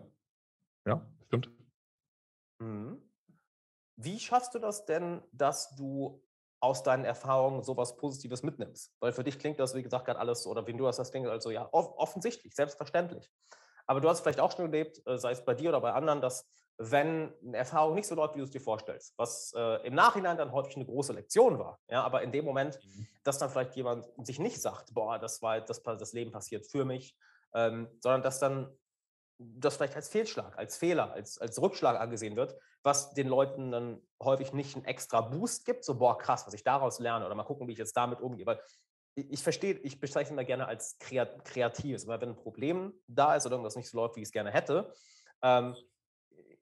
[0.85, 1.49] Ja, stimmt.
[2.59, 3.09] Mhm.
[3.95, 6.23] Wie schaffst du das denn, dass du
[6.59, 8.95] aus deinen Erfahrungen sowas Positives mitnimmst?
[8.99, 11.27] Weil für dich klingt das, wie gesagt, gerade alles, oder wenn du hast das Ding,
[11.27, 13.31] also ja, off offensichtlich, selbstverständlich.
[13.85, 16.21] Aber du hast vielleicht auch schon erlebt, äh, sei es bei dir oder bei anderen,
[16.21, 19.93] dass wenn eine Erfahrung nicht so läuft, wie du es dir vorstellst, was äh, im
[19.93, 23.07] Nachhinein dann häufig eine große Lektion war, ja, aber in dem Moment, mhm.
[23.23, 26.83] dass dann vielleicht jemand sich nicht sagt, boah, das war das, das Leben passiert für
[26.83, 27.15] mich,
[27.53, 28.75] ähm, sondern dass dann
[29.37, 34.01] das vielleicht als Fehlschlag, als Fehler, als, als Rückschlag angesehen wird, was den Leuten dann
[34.21, 37.43] häufig nicht einen extra Boost gibt, so, boah, krass, was ich daraus lerne oder mal
[37.43, 38.45] gucken, wie ich jetzt damit umgehe.
[38.45, 38.61] Weil
[39.15, 43.55] ich, verstehe, ich bezeichne immer gerne als Kreatives, weil wenn ein Problem da ist oder
[43.55, 44.93] irgendwas nicht so läuft, wie ich es gerne hätte,
[45.41, 45.75] ähm,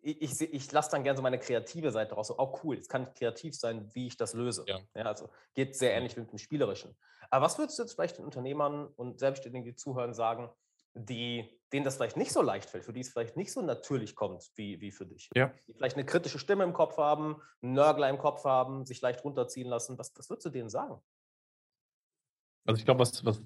[0.02, 2.28] ich, ich, ich lasse dann gerne so meine kreative Seite raus.
[2.28, 4.64] So, oh cool, jetzt kann kreativ sein, wie ich das löse.
[4.68, 4.80] Ja.
[4.96, 5.04] ja.
[5.04, 6.96] also geht sehr ähnlich mit dem Spielerischen.
[7.30, 10.50] Aber was würdest du jetzt vielleicht den Unternehmern und Selbstständigen, die zuhören, sagen,
[10.94, 14.16] die, denen das vielleicht nicht so leicht fällt, für die es vielleicht nicht so natürlich
[14.16, 15.30] kommt wie, wie für dich.
[15.36, 15.54] Ja.
[15.68, 19.24] Die vielleicht eine kritische Stimme im Kopf haben, einen Nörgler im Kopf haben, sich leicht
[19.24, 19.98] runterziehen lassen.
[19.98, 21.02] Was, was würdest du denen sagen?
[22.66, 23.42] Also ich glaube, was, was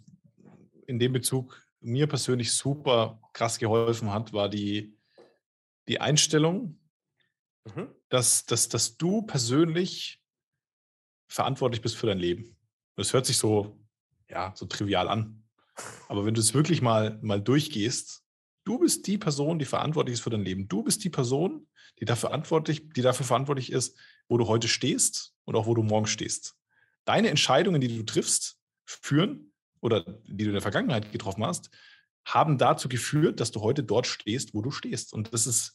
[0.88, 4.98] in dem Bezug mir persönlich super krass geholfen hat, war die,
[5.88, 6.80] die Einstellung,
[7.66, 7.90] mhm.
[8.10, 10.22] dass, dass, dass du persönlich
[11.28, 12.56] verantwortlich bist für dein Leben.
[12.96, 13.78] Das hört sich so,
[14.30, 15.44] ja, so trivial an.
[16.08, 18.24] Aber wenn du es wirklich mal, mal durchgehst,
[18.64, 20.68] du bist die Person, die verantwortlich ist für dein Leben.
[20.68, 21.68] Du bist die Person,
[22.00, 25.84] die dafür, verantwortlich, die dafür verantwortlich ist, wo du heute stehst und auch wo du
[25.84, 26.56] morgen stehst.
[27.04, 31.70] Deine Entscheidungen, die du triffst, führen oder die du in der Vergangenheit getroffen hast,
[32.26, 35.14] haben dazu geführt, dass du heute dort stehst, wo du stehst.
[35.14, 35.75] Und das ist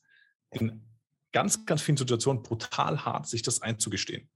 [0.50, 0.82] in
[1.32, 4.28] ganz, ganz vielen Situationen brutal hart, sich das einzugestehen.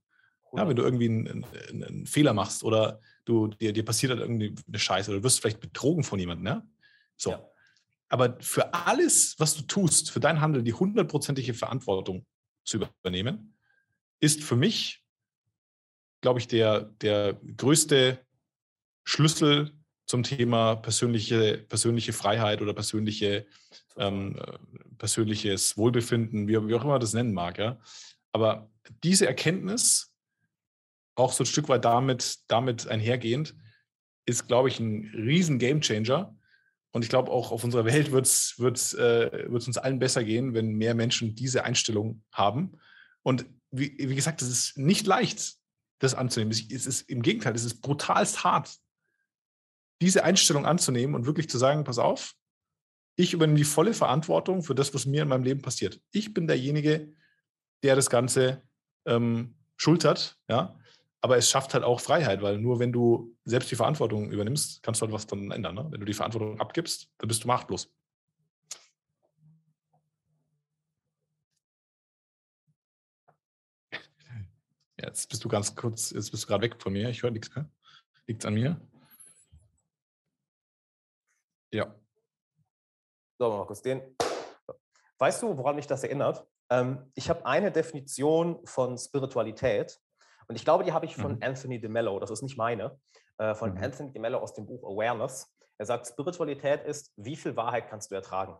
[0.55, 4.21] Ja, wenn du irgendwie einen, einen, einen, Fehler machst oder du, dir, dir passiert halt
[4.21, 6.67] irgendwie eine Scheiße oder du wirst vielleicht betrogen von jemandem, ja?
[7.17, 7.31] So.
[7.31, 7.49] Ja.
[8.07, 12.25] Aber für alles, was du tust, für dein Handeln die hundertprozentige Verantwortung
[12.63, 13.57] zu übernehmen,
[14.19, 15.03] ist für mich,
[16.21, 18.25] glaube ich, der, der größte
[19.03, 23.45] Schlüssel zum Thema persönliche, persönliche Freiheit oder persönliche,
[23.97, 24.39] ähm,
[24.97, 27.57] persönliches Wohlbefinden, wie, wie, auch immer man das nennen mag.
[27.57, 27.79] Ja?
[28.31, 28.69] Aber
[29.03, 30.15] diese Erkenntnis
[31.15, 33.55] auch so ein Stück weit damit, damit einhergehend,
[34.25, 36.35] ist, glaube ich, ein riesen Gamechanger.
[36.91, 40.53] Und ich glaube, auch auf unserer Welt wird es wird's, äh, uns allen besser gehen,
[40.53, 42.77] wenn mehr Menschen diese Einstellung haben.
[43.21, 45.55] Und wie, wie gesagt, es ist nicht leicht,
[45.99, 46.51] das anzunehmen.
[46.51, 48.77] Es ist im Gegenteil, es ist brutalst hart,
[50.01, 52.35] diese Einstellung anzunehmen und wirklich zu sagen, pass auf,
[53.15, 56.01] ich übernehme die volle Verantwortung für das, was mir in meinem Leben passiert.
[56.11, 57.13] Ich bin derjenige,
[57.83, 58.61] der das Ganze
[59.05, 60.77] ähm, schultert, ja.
[61.21, 65.01] Aber es schafft halt auch Freiheit, weil nur wenn du selbst die Verantwortung übernimmst, kannst
[65.01, 65.73] du halt was dann ändern.
[65.73, 65.87] Ne?
[65.89, 67.91] Wenn du die Verantwortung abgibst, dann bist du machtlos.
[75.01, 77.09] Jetzt bist du ganz kurz, jetzt bist du gerade weg von mir.
[77.09, 77.69] Ich höre nichts mehr.
[78.27, 78.79] Liegt an mir?
[81.75, 81.93] Ja.
[83.37, 84.15] So, Markus, den.
[85.17, 86.45] Weißt du, woran mich das erinnert?
[86.69, 89.99] Ähm, ich habe eine Definition von Spiritualität
[90.47, 91.43] und ich glaube, die habe ich von mhm.
[91.43, 92.99] Anthony DeMello, das ist nicht meine,
[93.37, 93.83] äh, von mhm.
[93.83, 95.53] Anthony DeMello aus dem Buch Awareness.
[95.77, 98.57] Er sagt, Spiritualität ist, wie viel Wahrheit kannst du ertragen?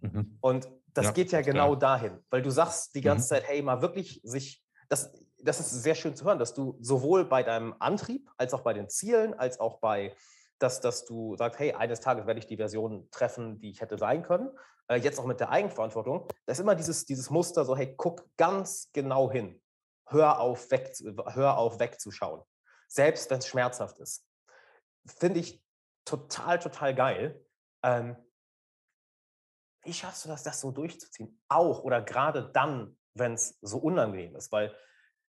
[0.00, 0.38] Mhm.
[0.40, 1.98] Und das ja, geht ja genau klar.
[1.98, 3.28] dahin, weil du sagst die ganze mhm.
[3.28, 7.24] Zeit, hey, mal wirklich sich, das, das ist sehr schön zu hören, dass du sowohl
[7.24, 10.14] bei deinem Antrieb als auch bei den Zielen, als auch bei,
[10.58, 13.98] dass, dass du sagst, hey, eines Tages werde ich die Version treffen, die ich hätte
[13.98, 14.50] sein können,
[14.88, 18.24] äh, jetzt auch mit der Eigenverantwortung, da ist immer dieses, dieses Muster so, hey, guck
[18.36, 19.60] ganz genau hin
[20.10, 20.94] hör auf, weg,
[21.34, 22.42] hör auf wegzuschauen.
[22.88, 24.26] Selbst wenn es schmerzhaft ist.
[25.06, 25.62] Finde ich
[26.04, 27.44] total, total geil.
[27.82, 28.16] Ähm,
[29.82, 31.40] wie schaffst du das, das so durchzuziehen?
[31.48, 34.74] Auch oder gerade dann, wenn es so unangenehm ist, weil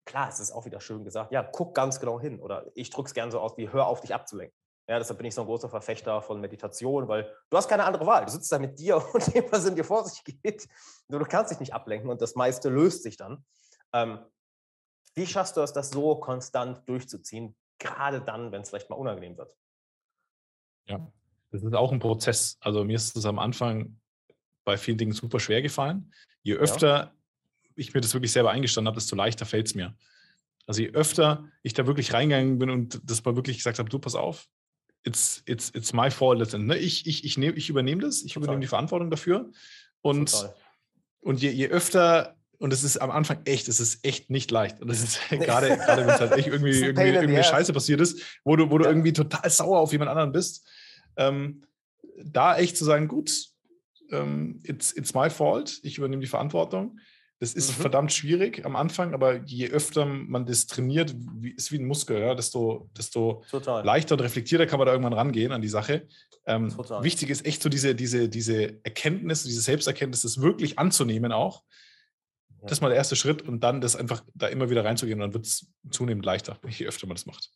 [0.04, 3.06] klar, es ist auch wieder schön gesagt, ja, guck ganz genau hin oder ich drücke
[3.08, 4.58] es gerne so aus wie hör auf, dich abzulenken.
[4.88, 8.04] Ja, deshalb bin ich so ein großer Verfechter von Meditation, weil du hast keine andere
[8.04, 8.24] Wahl.
[8.24, 10.68] Du sitzt da mit dir und dem, was in dir vor sich geht.
[11.08, 13.44] Du, du kannst dich nicht ablenken und das meiste löst sich dann.
[13.92, 14.18] Ähm,
[15.14, 19.36] wie schaffst du es, das so konstant durchzuziehen, gerade dann, wenn es vielleicht mal unangenehm
[19.36, 19.54] wird?
[20.88, 21.06] Ja,
[21.50, 22.56] das ist auch ein Prozess.
[22.60, 24.00] Also mir ist es am Anfang
[24.64, 26.12] bei vielen Dingen super schwer gefallen.
[26.42, 27.12] Je öfter ja.
[27.74, 29.94] ich mir das wirklich selber eingestanden habe, desto leichter fällt es mir.
[30.66, 33.98] Also je öfter ich da wirklich reingegangen bin und das mal wirklich gesagt habe, du
[33.98, 34.48] pass auf,
[35.04, 36.78] it's, it's, it's my fault letztendlich.
[36.78, 36.84] Ne?
[36.84, 38.44] Ich, ich, ich, nehm, ich übernehme das, ich Total.
[38.44, 39.50] übernehme die Verantwortung dafür.
[40.00, 40.54] Und Total
[41.22, 44.80] und je, je öfter, und es ist am Anfang echt, es ist echt nicht leicht.
[44.80, 48.20] Und es ist gerade, gerade wenn es halt echt irgendwie, irgendwie, irgendwie Scheiße passiert ist,
[48.44, 48.90] wo du, wo du ja.
[48.90, 50.66] irgendwie total sauer auf jemand anderen bist,
[51.16, 51.64] ähm,
[52.22, 53.32] da echt zu sagen, gut,
[54.10, 56.98] ähm, it's, it's my fault, ich übernehme die Verantwortung.
[57.42, 57.82] Das ist mhm.
[57.82, 62.20] verdammt schwierig am Anfang, aber je öfter man das trainiert, wie, ist wie ein Muskel,
[62.20, 63.42] ja, desto, desto
[63.82, 66.06] leichter und reflektierter kann man da irgendwann rangehen an die Sache.
[66.46, 71.64] Ähm, wichtig ist echt so diese, diese, diese Erkenntnis, diese Selbsterkenntnis, das wirklich anzunehmen auch.
[72.48, 72.68] Ja.
[72.68, 75.26] Das ist mal der erste Schritt und dann das einfach da immer wieder reinzugehen und
[75.26, 77.50] dann wird es zunehmend leichter, je öfter man das macht.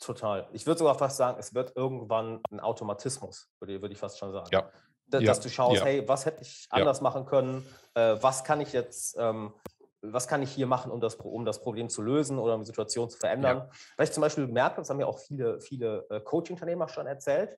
[0.00, 0.50] Total.
[0.52, 4.32] Ich würde sogar fast sagen, es wird irgendwann ein Automatismus, würde, würde ich fast schon
[4.32, 4.50] sagen.
[4.52, 4.70] Ja.
[5.06, 5.34] Dass, ja.
[5.34, 5.84] du schaust, ja.
[5.84, 7.66] hey, was hätte ich anders machen können?
[7.94, 9.52] Äh, was kann ich jetzt, ähm,
[10.00, 12.66] was kann ich hier machen, um das, um das Problem zu lösen oder um die
[12.66, 13.70] Situation zu verändern?
[13.96, 17.56] Weil ich zum Beispiel merke, das haben ja auch viele, viele äh, Coaching-Unternehmer schon erzählt,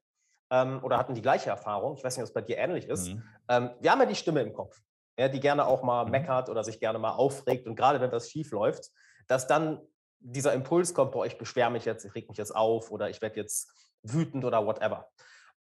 [0.51, 1.97] ähm, oder hatten die gleiche Erfahrung.
[1.97, 3.09] Ich weiß nicht, ob es bei dir ähnlich ist.
[3.09, 3.23] Mhm.
[3.49, 4.81] Ähm, wir haben ja die Stimme im Kopf,
[5.19, 6.11] ja, die gerne auch mal mhm.
[6.13, 7.67] meckert oder sich gerne mal aufregt.
[7.67, 8.91] Und gerade wenn das schief läuft,
[9.27, 9.81] dass dann
[10.21, 13.21] dieser Impuls kommt, boah, ich beschwere mich jetzt, ich reg mich jetzt auf oder ich
[13.23, 13.71] werde jetzt
[14.03, 15.09] wütend oder whatever.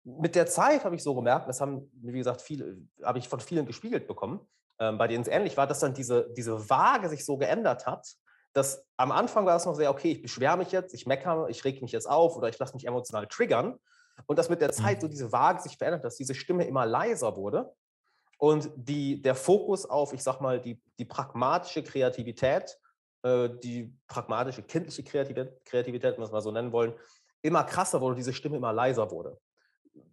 [0.04, 3.40] Mit der Zeit habe ich so gemerkt, das haben, wie gesagt, viele, habe ich von
[3.40, 4.40] vielen gespiegelt bekommen,
[4.78, 8.06] ähm, bei denen es ähnlich war, dass dann diese, diese Waage sich so geändert hat,
[8.52, 11.64] dass am Anfang war es noch sehr, okay, ich beschwere mich jetzt, ich meckere, ich
[11.64, 13.78] reg mich jetzt auf oder ich lasse mich emotional triggern.
[14.26, 15.10] Und dass mit der Zeit so mhm.
[15.10, 17.74] diese Waage sich verändert, dass diese Stimme immer leiser wurde
[18.38, 22.78] und die, der Fokus auf, ich sag mal, die, die pragmatische Kreativität,
[23.22, 26.94] äh, die pragmatische kindliche Kreativität, Kreativität, wenn wir es mal so nennen wollen,
[27.42, 29.36] immer krasser wurde, diese Stimme immer leiser wurde.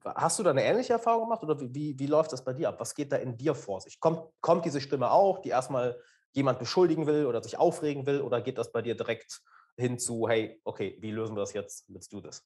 [0.03, 2.79] Hast du da eine ähnliche Erfahrung gemacht oder wie, wie läuft das bei dir ab?
[2.79, 3.99] Was geht da in dir vor sich?
[3.99, 5.99] Kommt, kommt diese Stimme auch, die erstmal
[6.33, 9.41] jemand beschuldigen will oder sich aufregen will oder geht das bei dir direkt
[9.77, 11.89] hin zu, hey, okay, wie lösen wir das jetzt?
[11.89, 12.43] Let's do this.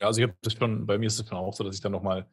[0.00, 1.80] Ja, also ich habe das schon, bei mir ist es schon auch so, dass ich
[1.80, 2.28] dann nochmal,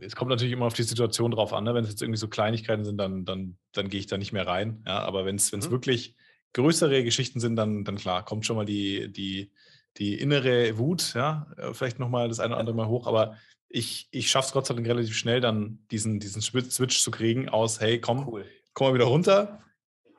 [0.00, 1.74] es kommt natürlich immer auf die Situation drauf an, ne?
[1.74, 4.46] wenn es jetzt irgendwie so Kleinigkeiten sind, dann, dann, dann gehe ich da nicht mehr
[4.46, 4.82] rein.
[4.86, 5.70] Ja, aber wenn es mhm.
[5.70, 6.16] wirklich
[6.54, 9.52] größere Geschichten sind, dann, dann klar, kommt schon mal die, die,
[9.98, 13.36] die innere Wut, ja, äh, vielleicht nochmal das eine oder andere Mal hoch, aber
[13.68, 17.48] ich, ich schaffe es Gott sei Dank relativ schnell, dann diesen, diesen Switch zu kriegen
[17.48, 18.46] aus, hey, komm, cool.
[18.72, 19.62] komm mal wieder runter.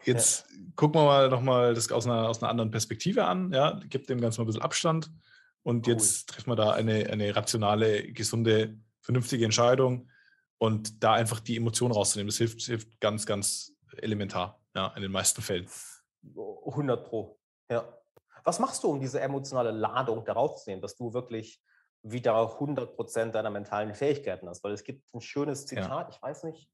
[0.05, 0.57] Jetzt ja.
[0.75, 4.21] gucken wir mal nochmal das aus einer, aus einer anderen Perspektive an, ja, gibt dem
[4.21, 5.11] Ganzen mal ein bisschen Abstand
[5.63, 5.93] und cool.
[5.93, 10.09] jetzt treffen wir da eine, eine rationale, gesunde, vernünftige Entscheidung
[10.57, 12.29] und da einfach die Emotionen rauszunehmen.
[12.29, 15.67] Das hilft, hilft ganz, ganz elementar, ja, in den meisten Fällen.
[16.65, 17.39] 100 Pro,
[17.71, 17.98] ja.
[18.43, 21.61] Was machst du, um diese emotionale Ladung darauf zu nehmen, dass du wirklich
[22.01, 24.63] wieder 100 Prozent deiner mentalen Fähigkeiten hast?
[24.63, 26.09] Weil es gibt ein schönes Zitat, ja.
[26.09, 26.69] ich weiß nicht,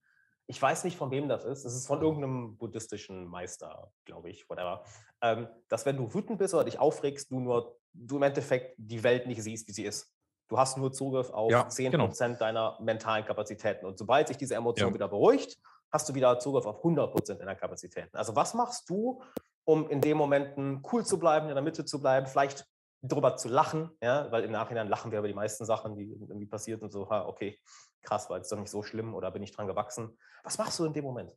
[0.47, 1.65] ich weiß nicht, von wem das ist.
[1.65, 4.83] Es ist von irgendeinem buddhistischen Meister, glaube ich, whatever.
[5.21, 9.03] Ähm, dass wenn du wütend bist oder dich aufregst, du nur, du im Endeffekt die
[9.03, 10.13] Welt nicht siehst, wie sie ist.
[10.47, 12.09] Du hast nur Zugriff auf ja, 10% genau.
[12.37, 13.87] deiner mentalen Kapazitäten.
[13.87, 14.93] Und sobald sich diese Emotion ja.
[14.93, 15.57] wieder beruhigt,
[15.91, 18.15] hast du wieder Zugriff auf 100% deiner Kapazitäten.
[18.15, 19.23] Also was machst du,
[19.65, 22.65] um in den Momenten cool zu bleiben, in der Mitte zu bleiben, vielleicht
[23.01, 26.45] drüber zu lachen, ja, weil im Nachhinein lachen wir über die meisten Sachen, die irgendwie
[26.45, 27.59] passiert und so, ha, okay,
[28.01, 30.17] krass, war es doch nicht so schlimm oder bin ich dran gewachsen.
[30.43, 31.31] Was machst du in dem Moment?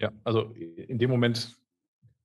[0.00, 1.56] Ja, also in dem Moment,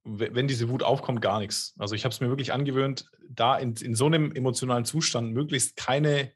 [0.04, 1.76] wenn diese Wut aufkommt, gar nichts.
[1.80, 5.76] Also ich habe es mir wirklich angewöhnt, da in, in so einem emotionalen Zustand möglichst
[5.76, 6.32] keine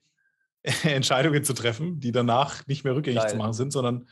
[0.83, 3.29] Entscheidungen zu treffen, die danach nicht mehr rückgängig Geil.
[3.29, 4.07] zu machen sind, sondern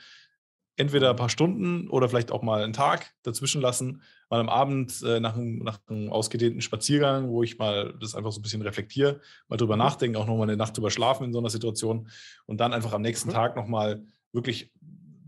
[0.78, 5.02] entweder ein paar Stunden oder vielleicht auch mal einen Tag dazwischen lassen, mal am Abend
[5.04, 8.62] äh, nach, einem, nach, einem, ausgedehnten Spaziergang, wo ich mal das einfach so ein bisschen
[8.62, 9.84] reflektiere, mal drüber mhm.
[9.84, 12.10] nachdenke, auch nochmal eine Nacht drüber schlafen in so einer Situation
[12.46, 13.34] und dann einfach am nächsten mhm.
[13.34, 14.72] Tag nochmal wirklich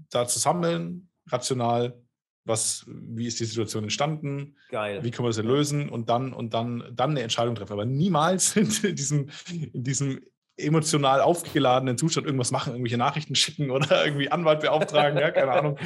[0.09, 2.01] da zu sammeln, rational,
[2.43, 5.03] was, wie ist die Situation entstanden, Geil.
[5.03, 7.73] wie können wir das lösen und dann und dann, dann eine Entscheidung treffen.
[7.73, 9.29] Aber niemals in diesem,
[9.73, 10.21] in diesem
[10.57, 15.77] emotional aufgeladenen Zustand irgendwas machen, irgendwelche Nachrichten schicken oder irgendwie Anwalt beauftragen, ja, keine Ahnung.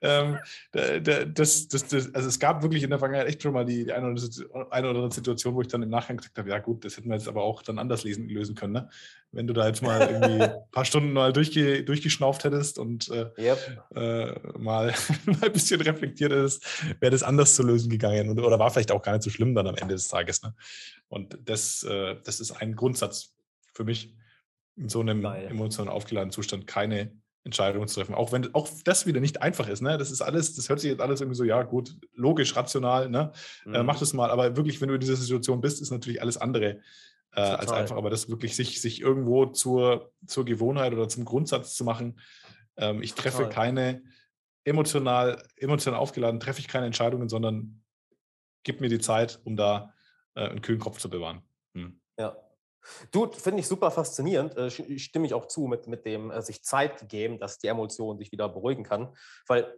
[0.00, 0.38] Ähm,
[0.72, 3.92] das, das, das, also es gab wirklich in der Vergangenheit echt schon mal die, die
[3.92, 7.08] eine, oder andere Situation, wo ich dann im Nachgang gesagt habe, ja gut, das hätten
[7.08, 8.72] wir jetzt aber auch dann anders lesen, lösen können.
[8.72, 8.88] Ne?
[9.30, 13.30] Wenn du da jetzt mal irgendwie ein paar Stunden mal durchge, durchgeschnauft hättest und äh,
[13.38, 13.84] yep.
[13.94, 14.94] äh, mal,
[15.26, 16.64] mal ein bisschen reflektiert hättest,
[17.00, 19.54] wäre das anders zu lösen gegangen und, oder war vielleicht auch gar nicht so schlimm
[19.54, 20.42] dann am Ende des Tages.
[20.42, 20.54] Ne?
[21.08, 23.33] Und das, äh, das ist ein Grundsatz
[23.74, 24.14] für mich,
[24.76, 25.46] in so einem Geil.
[25.48, 27.12] emotional aufgeladenen Zustand keine
[27.44, 28.14] Entscheidung zu treffen.
[28.14, 29.82] Auch wenn auch das wieder nicht einfach ist.
[29.82, 29.98] Ne?
[29.98, 33.32] Das ist alles, das hört sich jetzt alles irgendwie so, ja, gut, logisch, rational, ne?
[33.66, 33.74] Äh, mhm.
[33.74, 34.30] Äh, mach das mal.
[34.30, 36.80] Aber wirklich, wenn du in dieser Situation bist, ist natürlich alles andere
[37.32, 37.96] äh, als einfach.
[37.96, 42.18] Aber das wirklich sich, sich irgendwo zur, zur Gewohnheit oder zum Grundsatz zu machen,
[42.76, 43.52] ähm, ich treffe Total.
[43.52, 44.02] keine
[44.64, 47.82] emotional, emotional aufgeladen, treffe ich keine Entscheidungen, sondern
[48.62, 49.92] gib mir die Zeit, um da
[50.34, 51.42] äh, einen kühlen Kopf zu bewahren.
[51.74, 52.00] Hm.
[52.18, 52.36] Ja,
[53.10, 54.56] Du, finde ich super faszinierend.
[54.56, 58.18] Äh, stimme ich auch zu mit, mit dem äh, sich Zeit geben, dass die Emotion
[58.18, 59.14] sich wieder beruhigen kann.
[59.46, 59.76] Weil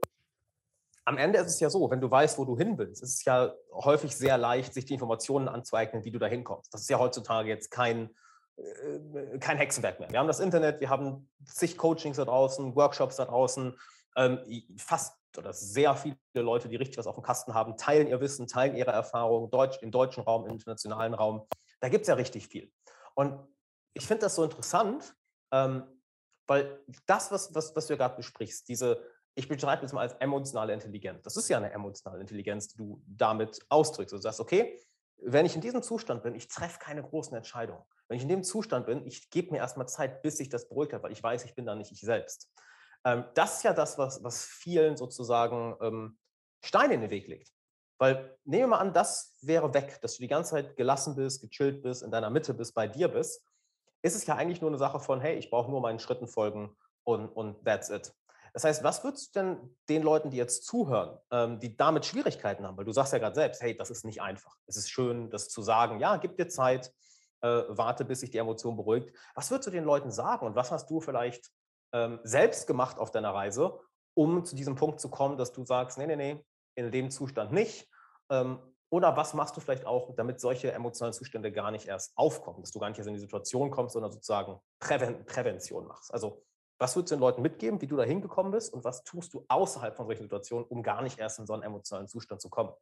[1.04, 3.24] am Ende ist es ja so, wenn du weißt, wo du hin willst, ist es
[3.24, 6.74] ja häufig sehr leicht, sich die Informationen anzueignen, wie du da hinkommst.
[6.74, 8.10] Das ist ja heutzutage jetzt kein,
[8.56, 10.10] äh, kein Hexenwerk mehr.
[10.10, 13.78] Wir haben das Internet, wir haben zig Coachings da draußen, Workshops da draußen.
[14.16, 14.40] Ähm,
[14.78, 18.48] fast oder sehr viele Leute, die richtig was auf dem Kasten haben, teilen ihr Wissen,
[18.48, 21.46] teilen ihre Erfahrungen Deutsch, im deutschen Raum, im internationalen Raum.
[21.80, 22.72] Da gibt es ja richtig viel.
[23.16, 23.38] Und
[23.94, 25.16] ich finde das so interessant,
[25.52, 25.84] ähm,
[26.46, 29.02] weil das, was, was, was du ja gerade besprichst, diese,
[29.34, 31.22] ich beschreibe es mal als emotionale Intelligenz.
[31.22, 34.12] Das ist ja eine emotionale Intelligenz, die du damit ausdrückst.
[34.12, 34.80] Du sagst, okay,
[35.18, 37.82] wenn ich in diesem Zustand bin, ich treffe keine großen Entscheidungen.
[38.08, 40.92] Wenn ich in dem Zustand bin, ich gebe mir erstmal Zeit, bis sich das beruhigt
[40.92, 42.50] hat, weil ich weiß, ich bin da nicht ich selbst.
[43.04, 46.18] Ähm, das ist ja das, was, was vielen sozusagen ähm,
[46.62, 47.55] Steine in den Weg legt.
[47.98, 51.40] Weil nehmen wir mal an, das wäre weg, dass du die ganze Zeit gelassen bist,
[51.40, 53.42] gechillt bist, in deiner Mitte bist, bei dir bist,
[54.02, 56.76] ist es ja eigentlich nur eine Sache von, hey, ich brauche nur meinen Schritten folgen
[57.04, 58.12] und, und that's it.
[58.52, 62.66] Das heißt, was würdest du denn den Leuten, die jetzt zuhören, ähm, die damit Schwierigkeiten
[62.66, 64.56] haben, weil du sagst ja gerade selbst, hey, das ist nicht einfach.
[64.66, 66.92] Es ist schön, das zu sagen, ja, gib dir Zeit,
[67.42, 69.12] äh, warte, bis sich die Emotion beruhigt.
[69.34, 71.50] Was würdest du den Leuten sagen und was hast du vielleicht
[71.92, 73.78] ähm, selbst gemacht auf deiner Reise,
[74.14, 76.42] um zu diesem Punkt zu kommen, dass du sagst, nee, nee, nee,
[76.76, 77.88] in dem Zustand nicht.
[78.30, 78.58] Ähm,
[78.88, 82.70] oder was machst du vielleicht auch, damit solche emotionalen Zustände gar nicht erst aufkommen, dass
[82.70, 86.14] du gar nicht erst in die Situation kommst, sondern sozusagen Präven Prävention machst?
[86.14, 86.44] Also
[86.78, 89.44] was würdest du den Leuten mitgeben, wie du da hingekommen bist und was tust du
[89.48, 92.72] außerhalb von solchen Situationen, um gar nicht erst in so einen emotionalen Zustand zu kommen?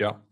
[0.00, 0.24] Ja,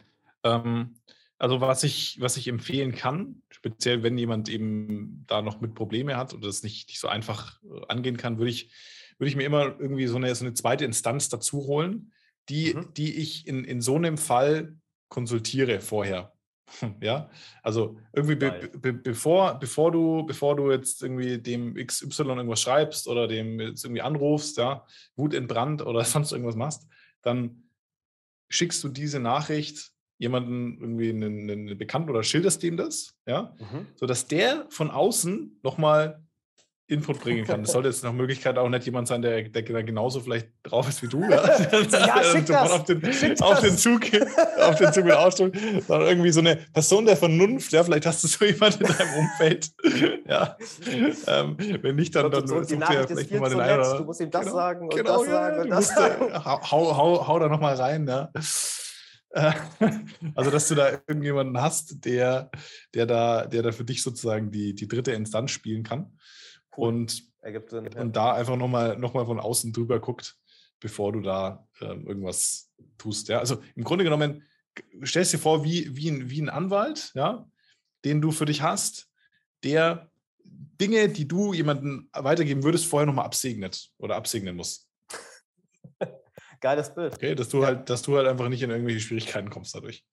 [0.42, 0.96] ähm,
[1.38, 6.16] also was ich, was ich empfehlen kann, speziell wenn jemand eben da noch mit Probleme
[6.16, 8.72] hat und das nicht, nicht so einfach äh, angehen kann, würde ich,
[9.22, 12.10] würde ich mir immer irgendwie so eine, so eine zweite Instanz dazu holen,
[12.48, 12.92] die, mhm.
[12.94, 14.76] die ich in, in so einem Fall
[15.08, 16.32] konsultiere vorher.
[17.00, 17.30] Ja,
[17.62, 23.06] also irgendwie be, be, bevor, bevor, du, bevor du jetzt irgendwie dem XY irgendwas schreibst
[23.06, 26.88] oder dem jetzt irgendwie anrufst, ja, Wut in Brand oder sonst irgendwas machst,
[27.20, 27.62] dann
[28.48, 33.86] schickst du diese Nachricht jemanden irgendwie einen, einen Bekannten oder schilderst dem das, ja, mhm.
[33.94, 36.24] sodass der von außen nochmal
[36.92, 37.62] Input bringen kann.
[37.62, 41.02] Das sollte jetzt nach Möglichkeit auch nicht jemand sein, der, der genauso vielleicht drauf ist
[41.02, 41.22] wie du.
[41.22, 41.58] Ja,
[41.90, 42.70] ja schick das.
[42.70, 43.02] Auf den,
[43.40, 44.02] auf den Zug,
[44.58, 45.52] auf den Zug mit Ausdruck,
[45.86, 47.72] sondern irgendwie so eine Person der Vernunft.
[47.72, 49.70] Ja, vielleicht hast du so jemanden in deinem Umfeld.
[50.28, 50.56] ja.
[51.26, 53.96] Ähm, wenn nicht, dann, dann such dir vielleicht nochmal den einen.
[53.98, 56.44] Du musst ihm das genau, sagen und genau, das ja, sagen und das sagen.
[56.44, 58.06] Hau, hau, hau da nochmal rein.
[58.06, 58.30] Ja.
[60.34, 62.50] Also, dass du da irgendjemanden hast, der,
[62.94, 66.12] der, da, der da für dich sozusagen die, die dritte Instanz spielen kann.
[66.76, 66.88] Cool.
[66.88, 67.32] Und,
[67.68, 68.00] Sinn, ja.
[68.00, 70.36] und da einfach nochmal noch mal von außen drüber guckt,
[70.80, 73.28] bevor du da ähm, irgendwas tust.
[73.28, 73.38] Ja?
[73.38, 74.44] Also im Grunde genommen,
[75.04, 77.48] stellst dir vor, wie, wie, ein, wie ein Anwalt, ja,
[78.04, 79.08] den du für dich hast,
[79.64, 80.10] der
[80.44, 84.88] Dinge, die du jemandem weitergeben würdest, vorher nochmal absegnet oder absegnen muss.
[86.60, 87.14] Geiles Bild.
[87.14, 87.66] Okay, dass du ja.
[87.66, 90.04] halt, dass du halt einfach nicht in irgendwelche Schwierigkeiten kommst dadurch.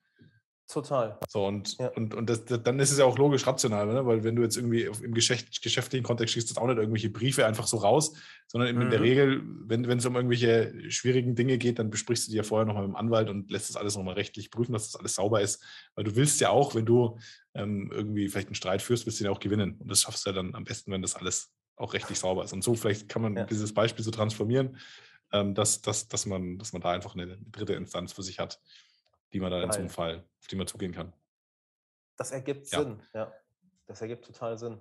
[0.72, 1.18] Total.
[1.28, 1.88] So, und, ja.
[1.96, 4.06] und, und das, das, dann ist es ja auch logisch rational, ne?
[4.06, 7.48] weil wenn du jetzt irgendwie im Geschäft, geschäftlichen Kontext schickst, das auch nicht irgendwelche Briefe
[7.48, 8.14] einfach so raus,
[8.46, 8.82] sondern mhm.
[8.84, 9.06] in der mhm.
[9.06, 12.84] Regel, wenn, es um irgendwelche schwierigen Dinge geht, dann besprichst du die ja vorher nochmal
[12.84, 15.64] mit dem Anwalt und lässt das alles nochmal rechtlich prüfen, dass das alles sauber ist.
[15.96, 17.18] Weil du willst ja auch, wenn du
[17.56, 19.76] ähm, irgendwie vielleicht einen Streit führst, willst du den auch gewinnen.
[19.80, 22.54] Und das schaffst du ja dann am besten, wenn das alles auch rechtlich sauber ist.
[22.54, 23.46] Und so vielleicht kann man ja.
[23.46, 24.78] dieses Beispiel so transformieren
[25.32, 28.60] ähm, dass, dass, dass, man, dass man da einfach eine, dritte Instanz für sich hat,
[29.34, 31.14] die man dann in so einem Fall, auf die man zugehen kann.
[32.18, 32.80] Das ergibt ja.
[32.80, 33.32] Sinn, ja.
[33.88, 34.80] Das ergibt total Sinn.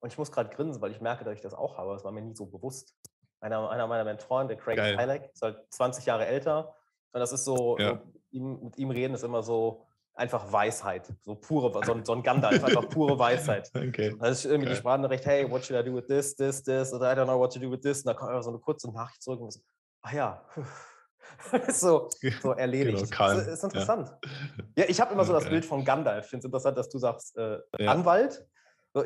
[0.00, 1.94] Und ich muss gerade grinsen, weil ich merke, dass ich das auch habe.
[1.94, 2.94] Das war mir nie so bewusst.
[3.40, 6.76] Einer, einer meiner Mentoren, der Craig Halleck, ist halt 20 Jahre älter.
[7.12, 7.96] Und das ist so, ja.
[7.96, 12.12] so ihm, mit ihm reden ist immer so, einfach Weisheit, so pure, so ein, so
[12.12, 13.70] ein Gandalf, einfach pure Weisheit.
[13.74, 14.14] Okay.
[14.18, 14.74] Das ist irgendwie okay.
[14.74, 17.38] die Sprachnachricht, hey, what should I do with this, this, this, oder I don't know
[17.38, 18.00] what to do with this.
[18.00, 19.60] Und da kommt einfach so eine kurze Nachricht zurück und so,
[20.02, 20.44] ach ja,
[21.68, 22.08] so,
[22.42, 23.10] so erledigt.
[23.10, 24.12] Genau, das ist interessant.
[24.24, 24.30] Ja,
[24.78, 26.24] ja ich habe immer so das Bild von Gandalf.
[26.24, 27.90] Ich finde es interessant, dass du sagst, äh, ja.
[27.90, 28.46] Anwalt.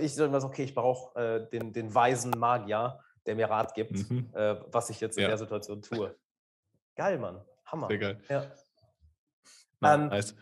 [0.00, 3.74] Ich sage immer so, okay, ich brauche äh, den, den weisen Magier, der mir Rat
[3.74, 4.30] gibt, mhm.
[4.34, 5.28] äh, was ich jetzt in ja.
[5.28, 6.14] der Situation tue.
[6.94, 7.40] Geil, Mann.
[7.64, 7.88] Hammer.
[7.88, 8.20] Sehr geil.
[8.28, 8.50] Ja.
[9.80, 10.34] Na, ähm, nice.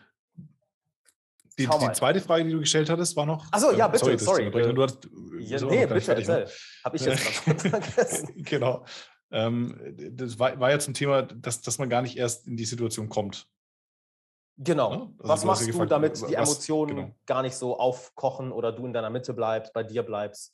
[1.57, 3.51] Die, die, zweite Frage, die du gestellt hattest, war noch.
[3.51, 4.51] Achso, ja, bitte, sorry.
[4.51, 4.73] sorry.
[4.73, 5.09] Du hast,
[5.39, 6.41] ja, nee, bitte, fertig, ne?
[6.41, 6.45] erzähl.
[6.45, 6.51] Ne?
[6.85, 7.19] Habe ich jetzt
[7.69, 8.43] vergessen.
[8.43, 8.85] genau.
[9.31, 12.65] Ähm, das war, war ja zum Thema, dass, dass man gar nicht erst in die
[12.65, 13.47] Situation kommt.
[14.57, 14.91] Genau.
[14.91, 15.01] Ja?
[15.01, 17.15] Also was machst du, gefragt, damit die was, Emotionen genau.
[17.25, 20.53] gar nicht so aufkochen oder du in deiner Mitte bleibst, bei dir bleibst?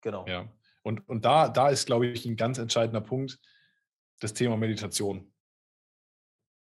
[0.00, 0.26] Genau.
[0.26, 0.48] Ja.
[0.82, 3.38] Und, und da, da ist, glaube ich, ein ganz entscheidender Punkt
[4.20, 5.32] das Thema Meditation.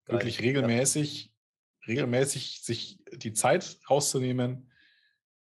[0.05, 0.15] Geil.
[0.15, 1.31] Wirklich regelmäßig
[1.87, 4.67] regelmäßig sich die Zeit rauszunehmen,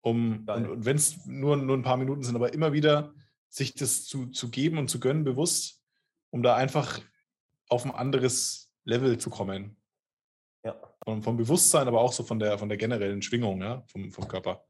[0.01, 3.14] um, und, und wenn es nur, nur ein paar Minuten sind, aber immer wieder
[3.49, 5.78] sich das zu, zu geben und zu gönnen, bewusst,
[6.30, 7.01] um da einfach
[7.67, 9.77] auf ein anderes Level zu kommen.
[10.63, 10.75] Ja.
[11.03, 14.27] Vom, vom Bewusstsein, aber auch so von der, von der generellen Schwingung ja, vom, vom
[14.27, 14.65] Körper.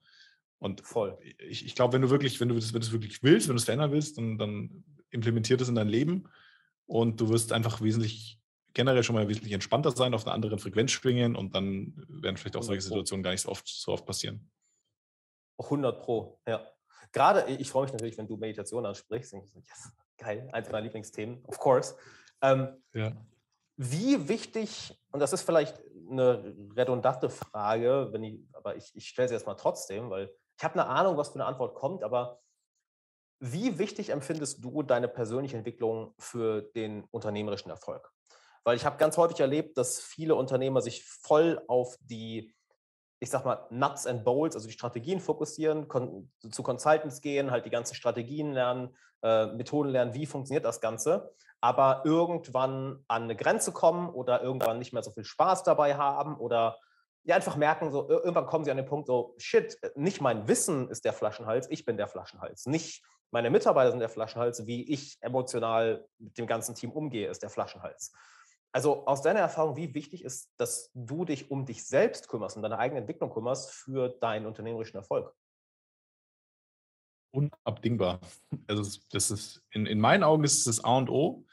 [0.60, 1.18] Und Voll.
[1.40, 3.56] ich, ich glaube, wenn du wirklich, wenn du das, wenn du das wirklich willst, wenn
[3.56, 6.30] du es verändern willst, dann, dann implementiert es in dein Leben
[6.86, 8.40] und du wirst einfach wesentlich
[8.74, 12.56] generell schon mal wesentlich entspannter sein, auf einer anderen Frequenz schwingen und dann werden vielleicht
[12.56, 14.52] auch solche Situationen gar nicht so oft, so oft passieren.
[15.58, 16.66] 100 Pro, ja.
[17.12, 19.34] Gerade, ich freue mich natürlich, wenn du Meditation ansprichst.
[19.34, 21.96] Ich so, yes, geil, eins meiner Lieblingsthemen, of course.
[22.42, 23.12] Ähm, ja.
[23.78, 29.28] Wie wichtig, und das ist vielleicht eine redundante Frage, wenn ich, aber ich, ich stelle
[29.28, 32.42] sie jetzt mal trotzdem, weil ich habe eine Ahnung, was für eine Antwort kommt, aber
[33.40, 38.12] wie wichtig empfindest du deine persönliche Entwicklung für den unternehmerischen Erfolg?
[38.66, 42.54] Weil ich habe ganz häufig erlebt, dass viele Unternehmer sich voll auf die,
[43.20, 47.66] ich sag mal, Nuts and Bolts, also die Strategien fokussieren, kon zu Consultants gehen, halt
[47.66, 53.36] die ganzen Strategien lernen, äh, Methoden lernen, wie funktioniert das Ganze, aber irgendwann an eine
[53.36, 56.78] Grenze kommen oder irgendwann nicht mehr so viel Spaß dabei haben oder
[57.24, 60.90] ja, einfach merken, so irgendwann kommen sie an den Punkt, so, shit, nicht mein Wissen
[60.90, 62.66] ist der Flaschenhals, ich bin der Flaschenhals.
[62.66, 67.44] Nicht meine Mitarbeiter sind der Flaschenhals, wie ich emotional mit dem ganzen Team umgehe, ist
[67.44, 68.14] der Flaschenhals.
[68.72, 72.64] Also aus deiner Erfahrung, wie wichtig ist, dass du dich um dich selbst kümmerst und
[72.64, 75.34] deine eigene Entwicklung kümmerst für deinen unternehmerischen Erfolg?
[77.32, 78.20] Unabdingbar.
[78.68, 81.46] Also das ist in, in meinen Augen ist es das A und O,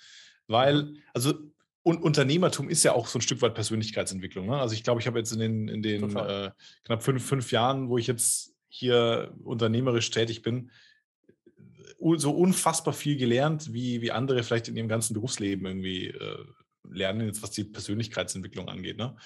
[0.46, 1.02] weil mhm.
[1.14, 1.34] also
[1.82, 4.46] und Unternehmertum ist ja auch so ein Stück weit Persönlichkeitsentwicklung.
[4.46, 4.58] Ne?
[4.58, 6.50] Also ich glaube, ich habe jetzt in den, in den äh,
[6.82, 10.72] knapp fünf, fünf Jahren, wo ich jetzt hier unternehmerisch tätig bin,
[12.16, 16.44] so unfassbar viel gelernt, wie, wie andere vielleicht in ihrem ganzen Berufsleben irgendwie äh,
[16.90, 18.96] lernen, jetzt was die Persönlichkeitsentwicklung angeht.
[18.96, 19.16] Ne?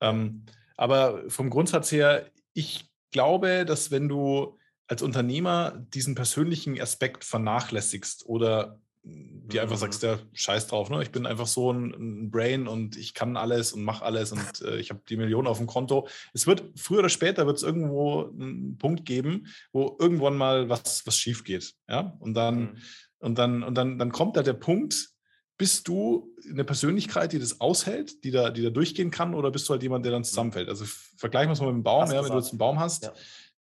[0.00, 0.44] Ähm,
[0.76, 8.26] aber vom Grundsatz her, ich glaube, dass wenn du als Unternehmer diesen persönlichen Aspekt vernachlässigst
[8.26, 10.08] oder die einfach sagst, mhm.
[10.08, 11.02] ja, scheiß drauf, ne?
[11.02, 14.60] Ich bin einfach so ein, ein Brain und ich kann alles und mache alles und
[14.62, 16.08] äh, ich habe die Millionen auf dem Konto.
[16.34, 21.06] Es wird früher oder später wird es irgendwo einen Punkt geben, wo irgendwann mal was,
[21.06, 21.74] was schief geht.
[21.88, 22.16] Ja?
[22.18, 22.76] Und dann, mhm.
[23.20, 25.10] und dann, und dann, dann kommt da der Punkt,
[25.58, 29.68] bist du eine Persönlichkeit, die das aushält, die da, die da durchgehen kann, oder bist
[29.68, 30.68] du halt jemand, der dann zusammenfällt?
[30.68, 33.04] Also vergleichen wir es mal mit dem Baum, ja, wenn du jetzt einen Baum hast.
[33.04, 33.12] Ja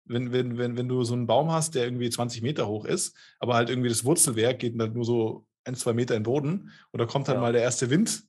[0.07, 3.17] wenn, wenn, wenn, wenn du so einen Baum hast, der irgendwie 20 Meter hoch ist,
[3.39, 6.73] aber halt irgendwie das Wurzelwerk geht dann nur so ein, zwei Meter in den Boden
[6.93, 7.41] und da kommt dann ja.
[7.41, 8.23] mal der erste Wind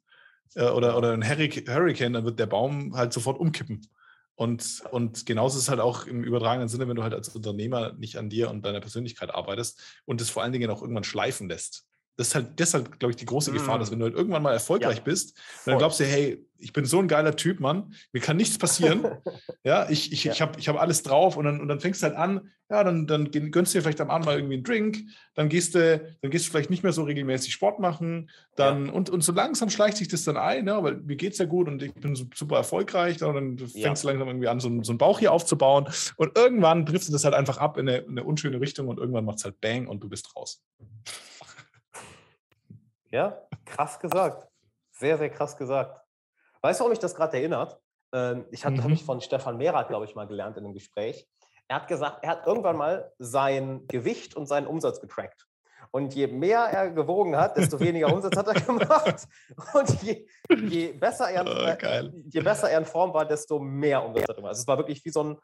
[0.55, 3.87] äh, oder, oder ein Hurricane, dann wird der Baum halt sofort umkippen.
[4.35, 7.93] Und, und genauso ist es halt auch im übertragenen Sinne, wenn du halt als Unternehmer
[7.93, 11.49] nicht an dir und deiner Persönlichkeit arbeitest und es vor allen Dingen auch irgendwann schleifen
[11.49, 11.87] lässt
[12.17, 13.93] das ist halt deshalb, glaube ich, die große Gefahr, dass mm.
[13.93, 15.03] wenn du halt irgendwann mal erfolgreich ja.
[15.03, 18.57] bist, dann glaubst du, hey, ich bin so ein geiler Typ, Mann, mir kann nichts
[18.57, 19.05] passieren.
[19.63, 20.33] ja, ich, ich, ja.
[20.33, 22.83] ich habe ich hab alles drauf und dann, und dann fängst du halt an, ja,
[22.83, 24.97] dann, dann gönnst du dir vielleicht am Abend mal irgendwie einen Drink,
[25.35, 28.91] dann gehst du, dann gehst du vielleicht nicht mehr so regelmäßig Sport machen, dann, ja.
[28.91, 31.45] und, und so langsam schleicht sich das dann ein, ja, weil mir geht es ja
[31.45, 34.91] gut und ich bin super erfolgreich, und dann fängst du langsam irgendwie an, so, so
[34.91, 35.87] einen Bauch hier aufzubauen
[36.17, 39.25] und irgendwann trifft das halt einfach ab in eine, in eine unschöne Richtung und irgendwann
[39.25, 40.63] macht es halt Bang und du bist raus.
[43.11, 44.47] Ja, krass gesagt.
[44.91, 46.01] Sehr, sehr krass gesagt.
[46.61, 47.79] Weißt du, warum mich das gerade erinnert?
[48.13, 48.87] Ähm, ich habe mhm.
[48.87, 51.27] mich von Stefan Mehrath, glaube ich, mal gelernt in einem Gespräch.
[51.67, 55.45] Er hat gesagt, er hat irgendwann mal sein Gewicht und seinen Umsatz getrackt.
[55.91, 59.27] Und je mehr er gewogen hat, desto weniger Umsatz hat er gemacht.
[59.73, 64.23] Und je, je, besser er, oh, je besser er in Form war, desto mehr Umsatz
[64.23, 64.49] hat er gemacht.
[64.49, 65.37] Also es war wirklich wie so ein,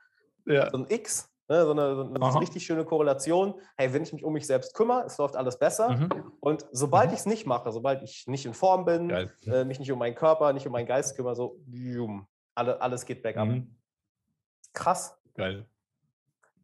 [0.45, 0.69] ja.
[0.69, 3.55] so ein X, Ne, so eine, so eine richtig schöne Korrelation.
[3.75, 5.89] Hey, wenn ich mich um mich selbst kümmere, es läuft alles besser.
[5.89, 6.31] Mhm.
[6.39, 7.13] Und sobald mhm.
[7.13, 10.15] ich es nicht mache, sobald ich nicht in Form bin, äh, mich nicht um meinen
[10.15, 13.49] Körper, nicht um meinen Geist kümmere, so, boom, alle, alles geht bergab.
[13.49, 13.75] Mhm.
[14.71, 15.17] Krass.
[15.33, 15.65] Geil.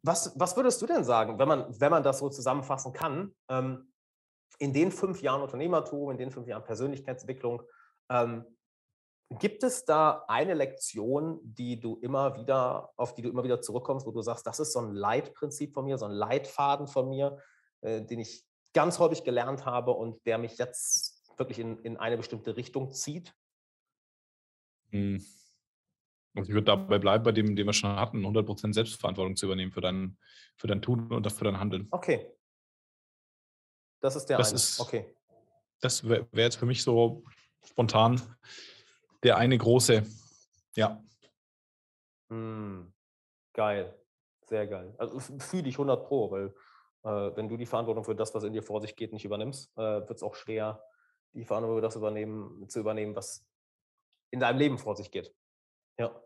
[0.02, 3.92] Was, was würdest du denn sagen, wenn man, wenn man das so zusammenfassen kann, ähm,
[4.58, 7.62] in den fünf Jahren Unternehmertum, in den fünf Jahren Persönlichkeitsentwicklung,
[8.08, 8.46] ähm,
[9.38, 14.04] Gibt es da eine Lektion, die du immer wieder, auf die du immer wieder zurückkommst,
[14.04, 17.38] wo du sagst, das ist so ein Leitprinzip von mir, so ein Leitfaden von mir,
[17.82, 22.16] äh, den ich ganz häufig gelernt habe und der mich jetzt wirklich in, in eine
[22.16, 23.32] bestimmte Richtung zieht?
[24.90, 25.24] Hm.
[26.34, 29.72] Also ich würde dabei bleiben, bei dem, den wir schon hatten, 100% Selbstverantwortung zu übernehmen
[29.72, 30.18] für dein,
[30.56, 31.86] für dein Tun und für dein Handeln.
[31.92, 32.32] Okay.
[34.00, 34.56] Das ist der das eine.
[34.56, 35.14] Ist, okay.
[35.80, 37.24] Das wäre wär jetzt für mich so
[37.64, 38.20] spontan
[39.22, 40.02] der eine große.
[40.76, 41.02] Ja.
[42.28, 42.92] Mm,
[43.52, 43.94] geil.
[44.46, 44.94] Sehr geil.
[44.98, 46.54] Also fühle ich 100 Pro, weil
[47.04, 49.70] äh, wenn du die Verantwortung für das, was in dir vor sich geht, nicht übernimmst,
[49.76, 50.82] äh, wird es auch schwer,
[51.34, 53.46] die Verantwortung für das übernehmen, zu übernehmen, was
[54.30, 55.34] in deinem Leben vor sich geht.
[55.98, 56.20] Ja.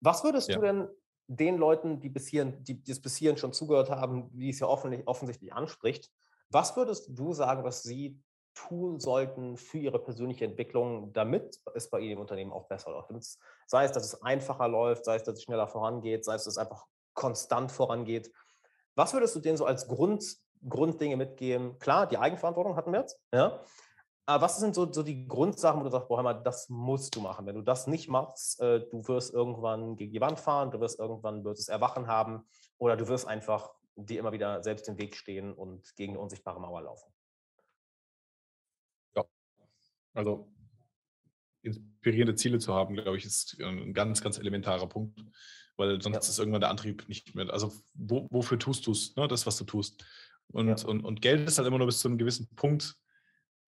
[0.00, 0.56] Was würdest ja.
[0.56, 0.88] du denn
[1.26, 4.60] den Leuten, die bis hierhin, die, die es bis hierhin schon zugehört haben, wie es
[4.60, 6.10] ja offensichtlich anspricht,
[6.48, 8.18] was würdest du sagen, was sie
[8.66, 13.10] tun sollten für ihre persönliche Entwicklung, damit es bei ihnen im Unternehmen auch besser läuft?
[13.66, 16.54] Sei es, dass es einfacher läuft, sei es, dass es schneller vorangeht, sei es, dass
[16.54, 18.32] es einfach konstant vorangeht.
[18.96, 20.24] Was würdest du denen so als Grund,
[20.68, 21.78] Grunddinge mitgeben?
[21.78, 23.60] Klar, die Eigenverantwortung hatten wir jetzt, ja.
[24.26, 27.20] Aber was sind so, so die Grundsachen, wo du sagst, boah, mal, das musst du
[27.20, 27.46] machen.
[27.46, 30.98] Wenn du das nicht machst, äh, du wirst irgendwann gegen die Wand fahren, du wirst
[30.98, 32.46] irgendwann böses Erwachen haben
[32.76, 36.60] oder du wirst einfach dir immer wieder selbst im Weg stehen und gegen eine unsichtbare
[36.60, 37.10] Mauer laufen.
[40.14, 40.52] Also
[41.62, 45.24] inspirierende Ziele zu haben, glaube ich, ist ein ganz, ganz elementarer Punkt,
[45.76, 46.20] weil sonst ja.
[46.20, 47.50] ist irgendwann der Antrieb nicht mehr.
[47.52, 49.28] Also wo, wofür tust du es, ne?
[49.28, 50.04] das, was du tust.
[50.48, 50.86] Und, ja.
[50.86, 52.96] und, und Geld ist halt immer nur bis zu einem gewissen Punkt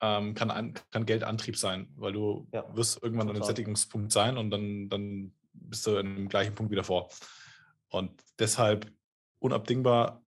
[0.01, 3.37] ähm, kann, kann Geld Antrieb sein, weil du ja, wirst irgendwann total.
[3.37, 7.11] an einem Sättigungspunkt sein und dann, dann bist du in dem gleichen Punkt wieder vor.
[7.91, 8.91] Und deshalb
[9.41, 10.25] unabdingbar,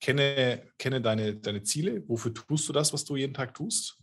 [0.00, 3.98] kenne, kenne deine, deine Ziele, wofür tust du das, was du jeden Tag tust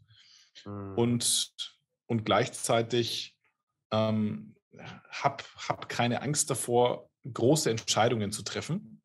[0.66, 0.98] mhm.
[0.98, 1.78] und,
[2.08, 3.38] und gleichzeitig
[3.92, 4.56] ähm,
[5.10, 9.02] hab, hab keine Angst davor, große Entscheidungen zu treffen.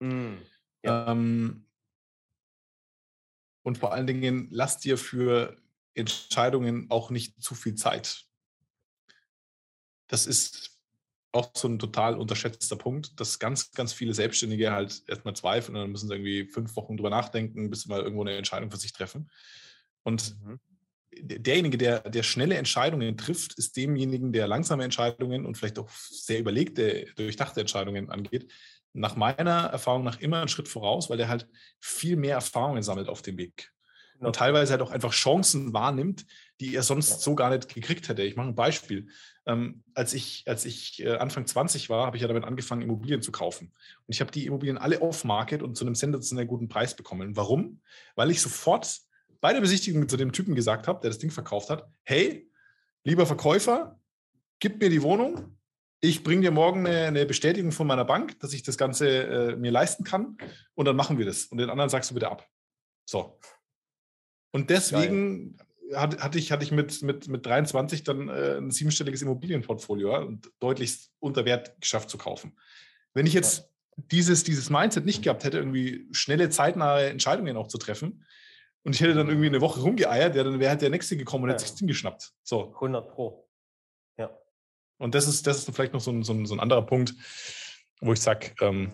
[0.00, 0.38] Mhm.
[0.84, 1.10] Ja.
[1.10, 1.66] Ähm,
[3.62, 5.56] und vor allen Dingen, lass dir für
[5.94, 8.24] Entscheidungen auch nicht zu viel Zeit.
[10.06, 10.78] Das ist
[11.32, 15.82] auch so ein total unterschätzter Punkt, dass ganz, ganz viele Selbstständige halt erstmal zweifeln und
[15.82, 18.78] dann müssen sie irgendwie fünf Wochen drüber nachdenken, bis sie mal irgendwo eine Entscheidung für
[18.78, 19.30] sich treffen.
[20.02, 20.60] Und mhm.
[21.12, 26.40] derjenige, der, der schnelle Entscheidungen trifft, ist demjenigen, der langsame Entscheidungen und vielleicht auch sehr
[26.40, 28.50] überlegte, durchdachte Entscheidungen angeht,
[28.92, 33.08] nach meiner Erfahrung nach immer einen Schritt voraus, weil der halt viel mehr Erfahrungen sammelt
[33.08, 33.72] auf dem Weg.
[34.20, 36.26] Und teilweise halt auch einfach Chancen wahrnimmt,
[36.60, 37.16] die er sonst ja.
[37.18, 38.22] so gar nicht gekriegt hätte.
[38.22, 39.06] Ich mache ein Beispiel.
[39.46, 43.22] Ähm, als ich, als ich äh, Anfang 20 war, habe ich ja damit angefangen, Immobilien
[43.22, 43.68] zu kaufen.
[43.68, 47.36] Und ich habe die Immobilien alle off-market und zu einem sensationell guten Preis bekommen.
[47.36, 47.80] Warum?
[48.16, 48.98] Weil ich sofort
[49.40, 52.50] bei der Besichtigung zu dem Typen gesagt habe, der das Ding verkauft hat, hey,
[53.04, 54.00] lieber Verkäufer,
[54.58, 55.58] gib mir die Wohnung,
[56.00, 59.56] ich bringe dir morgen eine, eine, Bestätigung von meiner Bank, dass ich das Ganze äh,
[59.56, 60.36] mir leisten kann
[60.74, 61.46] und dann machen wir das.
[61.46, 62.48] Und den anderen sagst du bitte ab.
[63.04, 63.38] So.
[64.52, 65.58] Und deswegen
[65.94, 70.18] hat, hatte ich, hatte ich mit, mit, mit 23 dann äh, ein siebenstelliges Immobilienportfolio ja,
[70.18, 72.56] und deutlich unter Wert geschafft zu kaufen.
[73.14, 77.78] Wenn ich jetzt dieses, dieses Mindset nicht gehabt hätte, irgendwie schnelle, zeitnahe Entscheidungen auch zu
[77.78, 78.24] treffen,
[78.88, 81.44] und ich hätte dann irgendwie eine Woche rumgeeiert, ja, dann wäre halt der Nächste gekommen
[81.44, 81.52] und ja.
[81.52, 82.32] hätte sich das Ding geschnappt.
[82.42, 82.72] So.
[82.72, 83.46] 100 Pro.
[84.16, 84.30] Ja.
[84.96, 87.14] Und das ist, das ist vielleicht noch so ein, so ein, so ein anderer Punkt,
[88.00, 88.90] wo ich sage, ähm,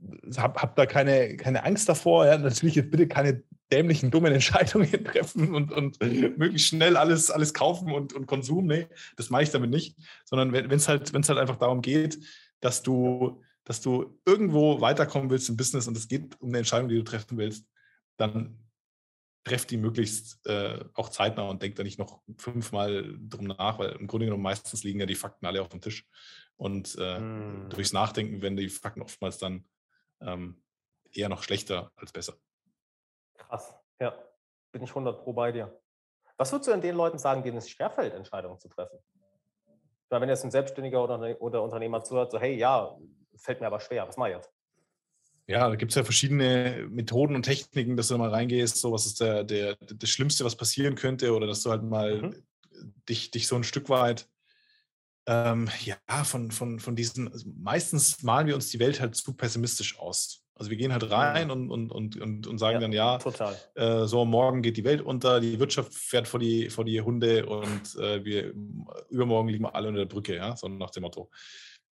[0.00, 0.38] mhm.
[0.38, 2.24] hab, hab da keine, keine Angst davor.
[2.24, 2.38] Ja?
[2.38, 7.92] Natürlich jetzt bitte keine dämlichen, dummen Entscheidungen treffen und, und möglichst schnell alles, alles kaufen
[7.92, 8.68] und, und Konsum.
[8.68, 8.86] Nee,
[9.18, 9.98] das meine ich damit nicht.
[10.24, 12.18] Sondern wenn es halt, halt einfach darum geht,
[12.60, 16.88] dass du, dass du irgendwo weiterkommen willst im Business und es geht um eine Entscheidung,
[16.88, 17.66] die du treffen willst,
[18.16, 18.56] dann
[19.44, 23.92] treff die möglichst äh, auch zeitnah und denk da nicht noch fünfmal drum nach, weil
[23.92, 26.06] im Grunde genommen meistens liegen ja die Fakten alle auf dem Tisch.
[26.56, 27.70] Und äh, hm.
[27.70, 29.64] durchs Nachdenken werden die Fakten oftmals dann
[30.20, 30.62] ähm,
[31.12, 32.34] eher noch schlechter als besser.
[33.34, 34.14] Krass, ja.
[34.72, 35.80] Bin ich 100 Pro bei dir.
[36.36, 38.98] Was würdest du denn den Leuten sagen, denen es schwerfällt, Entscheidungen zu treffen?
[40.10, 42.96] Weil wenn jetzt ein Selbstständiger oder, oder Unternehmer zuhört, so, hey, ja,
[43.36, 44.52] fällt mir aber schwer, was mache ich jetzt?
[45.50, 49.04] Ja, da gibt es ja verschiedene Methoden und Techniken, dass du mal reingehst, so was
[49.04, 52.42] ist der, der, das Schlimmste, was passieren könnte, oder dass du halt mal mhm.
[53.08, 54.28] dich, dich so ein Stück weit,
[55.26, 59.34] ähm, ja, von, von, von diesen, also meistens malen wir uns die Welt halt zu
[59.34, 60.44] pessimistisch aus.
[60.54, 61.70] Also wir gehen halt rein mhm.
[61.70, 63.56] und, und, und, und, sagen ja, dann, ja, total.
[63.74, 67.46] Äh, so morgen geht die Welt unter, die Wirtschaft fährt vor die, vor die Hunde
[67.46, 68.54] und äh, wir
[69.08, 71.28] übermorgen liegen wir alle unter der Brücke, ja, so nach dem Motto.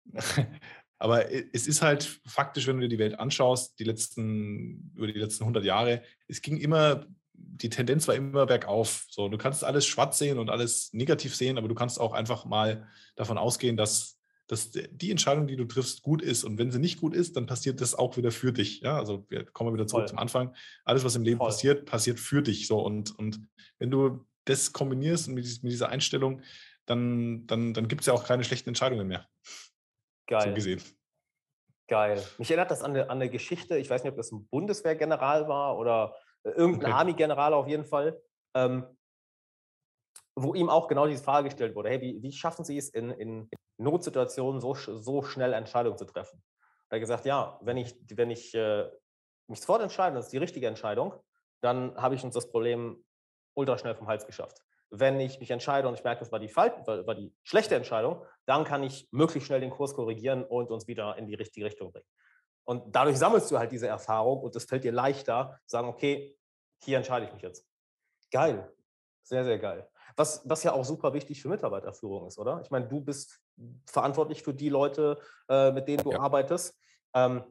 [0.99, 5.18] Aber es ist halt faktisch, wenn du dir die Welt anschaust, die letzten, über die
[5.18, 9.07] letzten 100 Jahre, es ging immer, die Tendenz war immer bergauf.
[9.09, 12.44] So, du kannst alles schwarz sehen und alles negativ sehen, aber du kannst auch einfach
[12.46, 14.18] mal davon ausgehen, dass,
[14.49, 16.42] dass die Entscheidung, die du triffst, gut ist.
[16.42, 18.80] Und wenn sie nicht gut ist, dann passiert das auch wieder für dich.
[18.80, 20.09] Ja, also wir kommen wieder zurück Voll.
[20.09, 20.55] zum Anfang.
[20.84, 21.49] Alles, was im Leben Voll.
[21.49, 22.66] passiert, passiert für dich.
[22.66, 23.40] So, und, und
[23.78, 26.42] wenn du das kombinierst mit, mit dieser Einstellung,
[26.86, 29.28] dann, dann, dann gibt es ja auch keine schlechten Entscheidungen mehr.
[30.29, 30.49] Geil.
[30.49, 30.83] So gesehen.
[31.89, 32.22] Geil.
[32.37, 35.49] Mich erinnert das an eine, an eine Geschichte, ich weiß nicht, ob das ein Bundeswehrgeneral
[35.49, 36.14] war oder
[36.45, 37.01] äh, irgendein okay.
[37.01, 38.20] Army-General auf jeden Fall,
[38.55, 38.87] ähm,
[40.37, 43.11] wo ihm auch genau diese Frage gestellt wurde, hey, wie, wie schaffen Sie es in,
[43.12, 46.43] in Notsituationen so, so schnell Entscheidungen zu treffen?
[46.91, 48.89] Er hat gesagt, ja, wenn ich, wenn ich äh,
[49.49, 51.14] mich sofort entscheide, das ist die richtige Entscheidung,
[51.62, 53.03] dann habe ich uns das Problem
[53.55, 54.62] ultra schnell vom Hals geschafft.
[54.91, 58.64] Wenn ich mich entscheide und ich merke, das war die, war die schlechte Entscheidung, dann
[58.64, 62.07] kann ich möglichst schnell den Kurs korrigieren und uns wieder in die richtige Richtung bringen.
[62.64, 66.39] Und dadurch sammelst du halt diese Erfahrung und es fällt dir leichter, zu sagen, okay,
[66.82, 67.66] hier entscheide ich mich jetzt.
[68.30, 68.70] Geil.
[69.22, 69.89] Sehr, sehr geil.
[70.16, 72.61] Was, was ja auch super wichtig für Mitarbeiterführung ist, oder?
[72.62, 73.41] Ich meine, du bist
[73.86, 75.18] verantwortlich für die Leute,
[75.49, 76.20] äh, mit denen du ja.
[76.20, 76.78] arbeitest.
[77.14, 77.45] Ähm,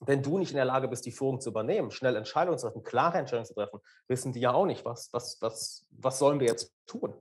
[0.00, 2.84] wenn du nicht in der Lage bist, die Führung zu übernehmen, schnell Entscheidungen zu treffen,
[2.84, 6.46] klare Entscheidungen zu treffen, wissen die ja auch nicht, was, was, was, was sollen wir
[6.46, 7.14] jetzt tun.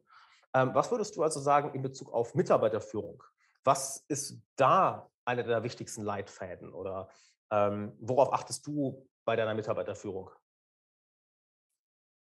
[0.53, 3.23] Ähm, was würdest du also sagen in Bezug auf Mitarbeiterführung?
[3.63, 7.09] Was ist da einer der wichtigsten Leitfäden oder
[7.51, 10.29] ähm, worauf achtest du bei deiner Mitarbeiterführung?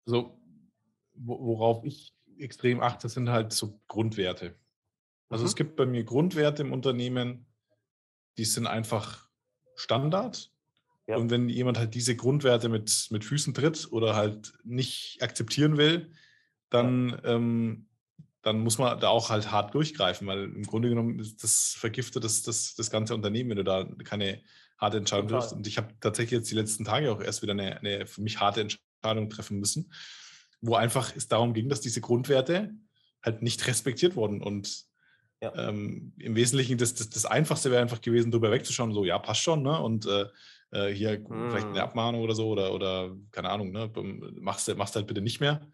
[0.06, 0.38] Also,
[1.14, 4.56] worauf ich extrem achte, sind halt so Grundwerte.
[5.28, 5.48] Also mhm.
[5.48, 7.46] es gibt bei mir Grundwerte im Unternehmen,
[8.38, 9.28] die sind einfach
[9.74, 10.50] Standard.
[11.06, 11.16] Ja.
[11.16, 16.12] Und wenn jemand halt diese Grundwerte mit, mit Füßen tritt oder halt nicht akzeptieren will,
[16.70, 17.34] dann ja.
[17.34, 17.86] ähm,
[18.42, 22.42] dann muss man da auch halt hart durchgreifen, weil im Grunde genommen das vergiftet das,
[22.42, 24.42] das, das ganze Unternehmen, wenn du da keine
[24.78, 25.40] harte Entscheidung Total.
[25.40, 25.56] triffst.
[25.56, 28.40] Und ich habe tatsächlich jetzt die letzten Tage auch erst wieder eine, eine für mich
[28.40, 29.92] harte Entscheidung treffen müssen,
[30.60, 32.74] wo einfach es darum ging, dass diese Grundwerte
[33.22, 34.42] halt nicht respektiert wurden.
[34.42, 34.86] Und
[35.42, 35.52] ja.
[35.68, 39.42] ähm, im Wesentlichen das, das, das Einfachste wäre einfach gewesen, darüber wegzuschauen, so ja, passt
[39.42, 39.78] schon, ne?
[39.80, 40.26] Und äh,
[40.70, 41.50] äh hier mm.
[41.50, 41.84] vielleicht eine hm.
[41.84, 43.90] Abmahnung oder so oder, oder keine Ahnung, ne?
[44.40, 45.66] Machst, machst halt bitte nicht mehr.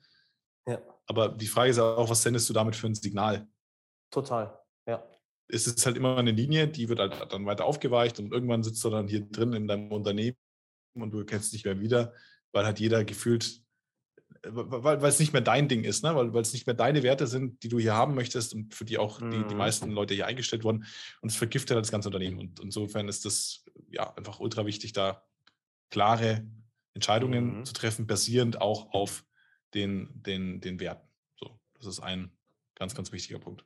[0.66, 0.80] Ja.
[1.06, 3.46] Aber die Frage ist auch, was sendest du damit für ein Signal?
[4.10, 5.06] Total, ja.
[5.50, 8.84] Es ist halt immer eine Linie, die wird halt dann weiter aufgeweicht und irgendwann sitzt
[8.84, 10.36] du dann hier drin in deinem Unternehmen
[10.94, 12.12] und du kennst dich mehr wieder,
[12.52, 13.62] weil halt jeder gefühlt,
[14.45, 16.14] weil, weil es nicht mehr dein Ding ist, ne?
[16.14, 18.84] weil, weil es nicht mehr deine Werte sind, die du hier haben möchtest und für
[18.84, 19.57] die auch die, die mhm.
[19.57, 20.84] meisten Leute hier eingestellt wurden.
[21.20, 22.39] Und es vergiftet halt das ganze Unternehmen.
[22.39, 25.22] Und insofern ist das ja einfach ultra wichtig, da
[25.91, 26.47] klare
[26.95, 27.64] Entscheidungen mhm.
[27.64, 29.24] zu treffen, basierend auch auf
[29.74, 31.09] den, den, den Werten.
[31.36, 32.32] So, das ist ein
[32.74, 33.64] ganz, ganz wichtiger Punkt.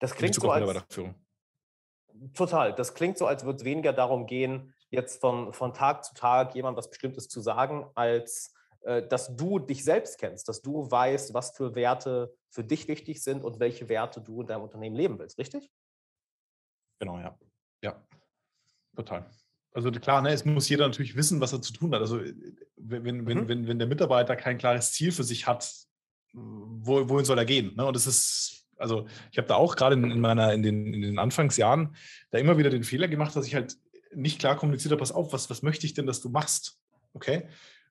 [0.00, 0.86] Das klingt so als,
[2.34, 2.74] Total.
[2.74, 6.54] Das klingt so, als würde es weniger darum gehen, jetzt von, von Tag zu Tag
[6.54, 11.50] jemand was Bestimmtes zu sagen, als dass du dich selbst kennst, dass du weißt, was
[11.56, 15.38] für Werte für dich wichtig sind und welche Werte du in deinem Unternehmen leben willst,
[15.38, 15.70] richtig?
[16.98, 17.38] Genau, ja.
[17.82, 18.02] Ja,
[18.96, 19.30] total.
[19.72, 22.00] Also klar, ne, es muss jeder natürlich wissen, was er zu tun hat.
[22.00, 22.34] Also äh,
[22.76, 23.48] wenn, wenn, mhm.
[23.48, 25.72] wenn, wenn der Mitarbeiter kein klares Ziel für sich hat,
[26.32, 27.74] wo, wohin soll er gehen?
[27.76, 27.84] Ne?
[27.84, 31.02] Und das ist, also ich habe da auch gerade in, in, meiner, in den, in
[31.02, 31.94] den Anfangsjahren
[32.30, 33.76] da immer wieder den Fehler gemacht, dass ich halt
[34.14, 36.80] nicht klar kommuniziert habe, pass auf, was, was möchte ich denn, dass du machst?
[37.12, 37.48] Okay?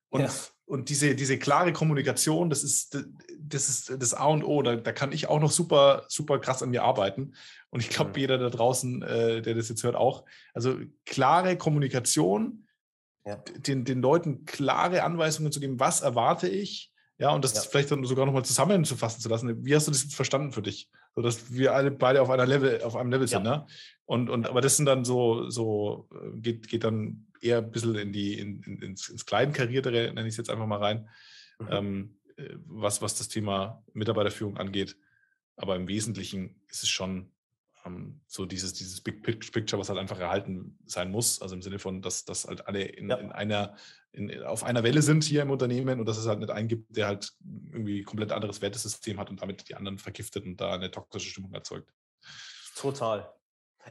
[0.10, 0.32] Und, ja.
[0.68, 2.98] Und diese, diese klare Kommunikation, das ist,
[3.40, 4.62] das ist das A und O.
[4.62, 7.34] Da, da kann ich auch noch super, super krass an mir arbeiten.
[7.70, 8.18] Und ich glaube, mhm.
[8.18, 10.26] jeder da draußen, äh, der das jetzt hört, auch.
[10.54, 12.68] Also klare Kommunikation,
[13.26, 13.38] ja.
[13.38, 17.62] den, den Leuten klare Anweisungen zu geben, was erwarte ich, ja, und das ja.
[17.62, 19.66] vielleicht dann sogar nochmal zusammenzufassen zu lassen.
[19.66, 20.90] Wie hast du das jetzt verstanden für dich?
[21.16, 23.38] So dass wir alle beide auf einer Level, auf einem Level ja.
[23.38, 23.66] sind, ne?
[24.06, 27.96] Und, und aber das sind dann so, so, äh, geht, geht dann eher ein bisschen
[27.96, 31.10] in die, in, in, ins, ins Kleinkariertere, nenne ich es jetzt einfach mal rein,
[31.60, 31.68] mhm.
[31.70, 34.98] ähm, äh, was, was das Thema Mitarbeiterführung angeht.
[35.56, 37.32] Aber im Wesentlichen ist es schon
[37.88, 41.42] ähm, so dieses, dieses Big Picture, was halt einfach erhalten sein muss.
[41.42, 43.18] Also im Sinne von, dass, dass halt alle in, ja.
[43.18, 43.76] in einer,
[44.12, 46.96] in, auf einer Welle sind hier im Unternehmen und dass es halt nicht einen gibt,
[46.96, 50.92] der halt irgendwie komplett anderes Wertesystem hat und damit die anderen vergiftet und da eine
[50.92, 51.92] toxische Stimmung erzeugt.
[52.76, 53.32] Total.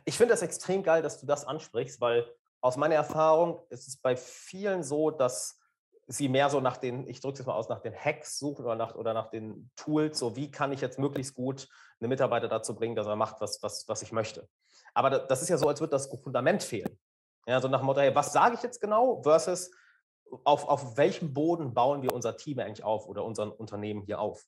[0.04, 2.26] Ich finde das extrem geil, dass du das ansprichst, weil
[2.60, 5.60] aus meiner Erfahrung ist es bei vielen so, dass
[6.08, 8.76] sie mehr so nach den, ich drücke es mal aus, nach den Hacks suchen oder
[8.76, 11.68] nach, oder nach den Tools, so wie kann ich jetzt möglichst gut
[12.00, 14.48] einen Mitarbeiter dazu bringen, dass er macht, was, was, was ich möchte.
[14.94, 16.98] Aber das ist ja so, als würde das Fundament fehlen.
[17.46, 19.70] Ja, so nach dem Motto, hey, was sage ich jetzt genau versus
[20.44, 24.46] auf, auf welchem Boden bauen wir unser Team eigentlich auf oder unser Unternehmen hier auf?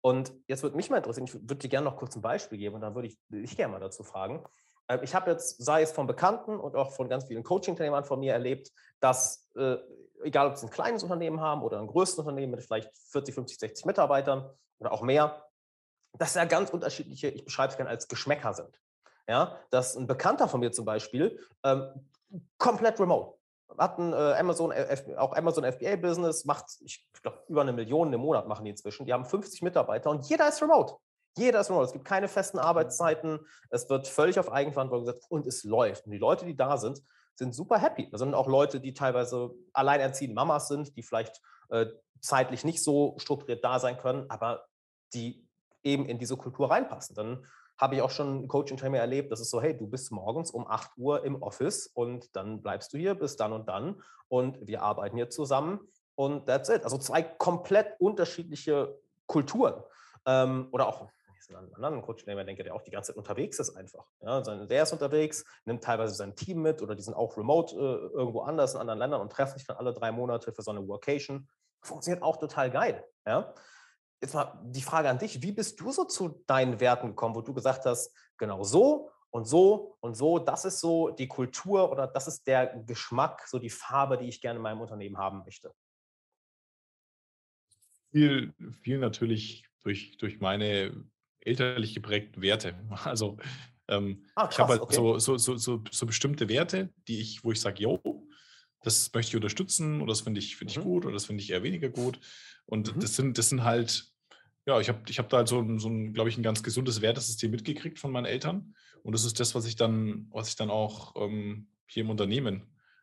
[0.00, 2.76] Und jetzt würde mich mal interessieren, ich würde dir gerne noch kurz ein Beispiel geben
[2.76, 4.44] und dann würde ich dich gerne mal dazu fragen.
[4.88, 8.20] Ähm, ich habe jetzt, sei es von Bekannten und auch von ganz vielen Coaching-Teilnehmern von
[8.20, 9.76] mir erlebt, dass, äh,
[10.22, 13.58] egal ob sie ein kleines Unternehmen haben oder ein größtes Unternehmen mit vielleicht 40, 50,
[13.58, 15.44] 60 Mitarbeitern oder auch mehr,
[16.18, 18.80] dass ja ganz unterschiedliche, ich beschreibe es gerne als Geschmäcker sind.
[19.28, 22.08] Ja, dass ein Bekannter von mir zum Beispiel ähm,
[22.58, 23.36] komplett remote
[23.78, 28.20] hat ein äh, Amazon, äh, auch Amazon FBA-Business, macht, ich glaube, über eine Million im
[28.20, 29.06] Monat machen die inzwischen.
[29.06, 30.94] Die haben 50 Mitarbeiter und jeder ist remote.
[31.36, 31.86] Jeder ist remote.
[31.86, 33.40] Es gibt keine festen Arbeitszeiten.
[33.70, 36.06] Es wird völlig auf Eigenverantwortung gesetzt und es läuft.
[36.06, 37.02] Und die Leute, die da sind,
[37.34, 38.08] sind super happy.
[38.10, 41.86] Da sind auch Leute, die teilweise alleinerziehende Mamas sind, die vielleicht äh,
[42.20, 44.66] zeitlich nicht so strukturiert da sein können, aber
[45.12, 45.46] die
[45.84, 47.14] eben in diese Kultur reinpassen.
[47.14, 47.46] Dann
[47.78, 50.92] habe ich auch schon Coaching-Trainer erlebt, das ist so, hey, du bist morgens um 8
[50.96, 55.16] Uhr im Office und dann bleibst du hier bis dann und dann und wir arbeiten
[55.16, 55.80] hier zusammen
[56.14, 56.84] und that's it.
[56.84, 59.82] Also zwei komplett unterschiedliche Kulturen
[60.24, 61.08] ähm, oder auch
[61.54, 64.06] einen anderen Coach, der denke, der auch die ganze Zeit unterwegs ist einfach.
[64.20, 68.16] Ja, der ist unterwegs, nimmt teilweise sein Team mit oder die sind auch remote äh,
[68.16, 70.86] irgendwo anders in anderen Ländern und treffen sich dann alle drei Monate für so eine
[70.86, 71.48] Workation.
[71.82, 73.04] Funktioniert auch total geil.
[73.26, 73.54] Ja?
[74.20, 77.42] Jetzt mal die Frage an dich, wie bist du so zu deinen Werten gekommen, wo
[77.42, 82.06] du gesagt hast, genau so und so und so, das ist so die Kultur oder
[82.06, 85.72] das ist der Geschmack, so die Farbe, die ich gerne in meinem Unternehmen haben möchte?
[88.10, 91.04] Viel, viel natürlich durch, durch meine
[91.46, 92.74] elterlich geprägten Werte.
[93.04, 93.38] Also
[93.88, 94.94] ähm, ah, krass, ich habe halt okay.
[94.94, 98.00] so, so, so, so, so bestimmte Werte, die ich, wo ich sage, yo,
[98.82, 100.82] das möchte ich unterstützen oder das finde ich, find ich mhm.
[100.82, 102.18] gut oder das finde ich eher weniger gut.
[102.66, 103.00] Und mhm.
[103.00, 104.12] das, sind, das sind halt,
[104.66, 106.62] ja, ich habe ich hab da halt so, ein, so ein glaube ich, ein ganz
[106.62, 108.74] gesundes Wertesystem mitgekriegt von meinen Eltern.
[109.02, 112.62] Und das ist das, was ich dann, was ich dann auch ähm, hier im Unternehmen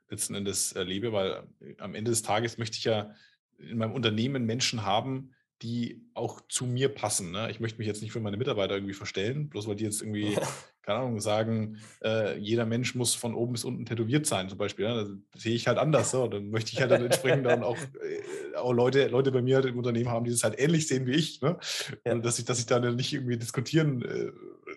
[0.10, 3.14] letzten Endes erlebe, weil äh, am Ende des Tages möchte ich ja
[3.58, 5.34] in meinem Unternehmen Menschen haben,
[5.64, 7.32] die auch zu mir passen.
[7.32, 7.50] Ne?
[7.50, 10.36] Ich möchte mich jetzt nicht für meine Mitarbeiter irgendwie verstellen, bloß weil die jetzt irgendwie,
[10.82, 14.86] keine Ahnung, sagen, äh, jeder Mensch muss von oben bis unten tätowiert sein, zum Beispiel.
[14.86, 15.20] Ne?
[15.32, 16.12] Das sehe ich halt anders.
[16.12, 16.28] So.
[16.28, 19.66] Dann möchte ich halt dann entsprechend dann auch, äh, auch Leute, Leute bei mir halt
[19.66, 21.42] im Unternehmen haben, die das halt ähnlich sehen wie ich.
[21.42, 21.58] Ne?
[22.06, 22.12] Ja.
[22.12, 24.32] Und dass ich, dass ich da nicht irgendwie diskutieren, äh,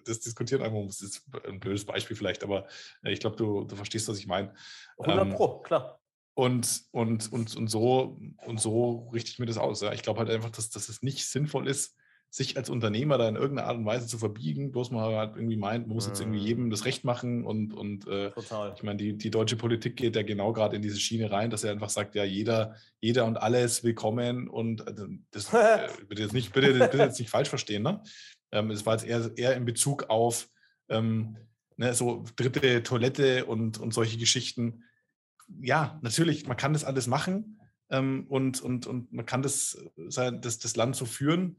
[0.05, 0.99] das diskutieren einfach muss.
[0.99, 2.67] Das ist ein blödes Beispiel vielleicht, aber
[3.03, 4.55] äh, ich glaube, du, du verstehst, was ich meine.
[4.99, 6.01] 100 ähm, Pro, klar.
[6.37, 9.81] Und, und, und, und, so, und so richte ich mir das aus.
[9.81, 9.95] Ja.
[9.95, 11.97] Ich glaube halt einfach, dass, dass es nicht sinnvoll ist,
[12.29, 15.57] sich als Unternehmer da in irgendeiner Art und Weise zu verbiegen, bloß man halt irgendwie
[15.57, 18.33] meint, man muss jetzt irgendwie jedem das Recht machen und, und äh,
[18.75, 21.65] ich meine, die, die deutsche Politik geht ja genau gerade in diese Schiene rein, dass
[21.65, 26.35] er einfach sagt, ja, jeder, jeder und alles willkommen und also das äh, bitte jetzt
[26.35, 28.03] nicht, bitte, bitte jetzt nicht falsch verstehen, ne?
[28.53, 30.49] Ähm, es war jetzt eher, eher in Bezug auf
[30.91, 31.39] ähm,
[31.79, 34.83] ne, so dritte Toilette und, und solche Geschichten
[35.61, 40.59] ja, natürlich, man kann das alles machen ähm, und, und, und man kann das, das,
[40.59, 41.57] das Land so führen.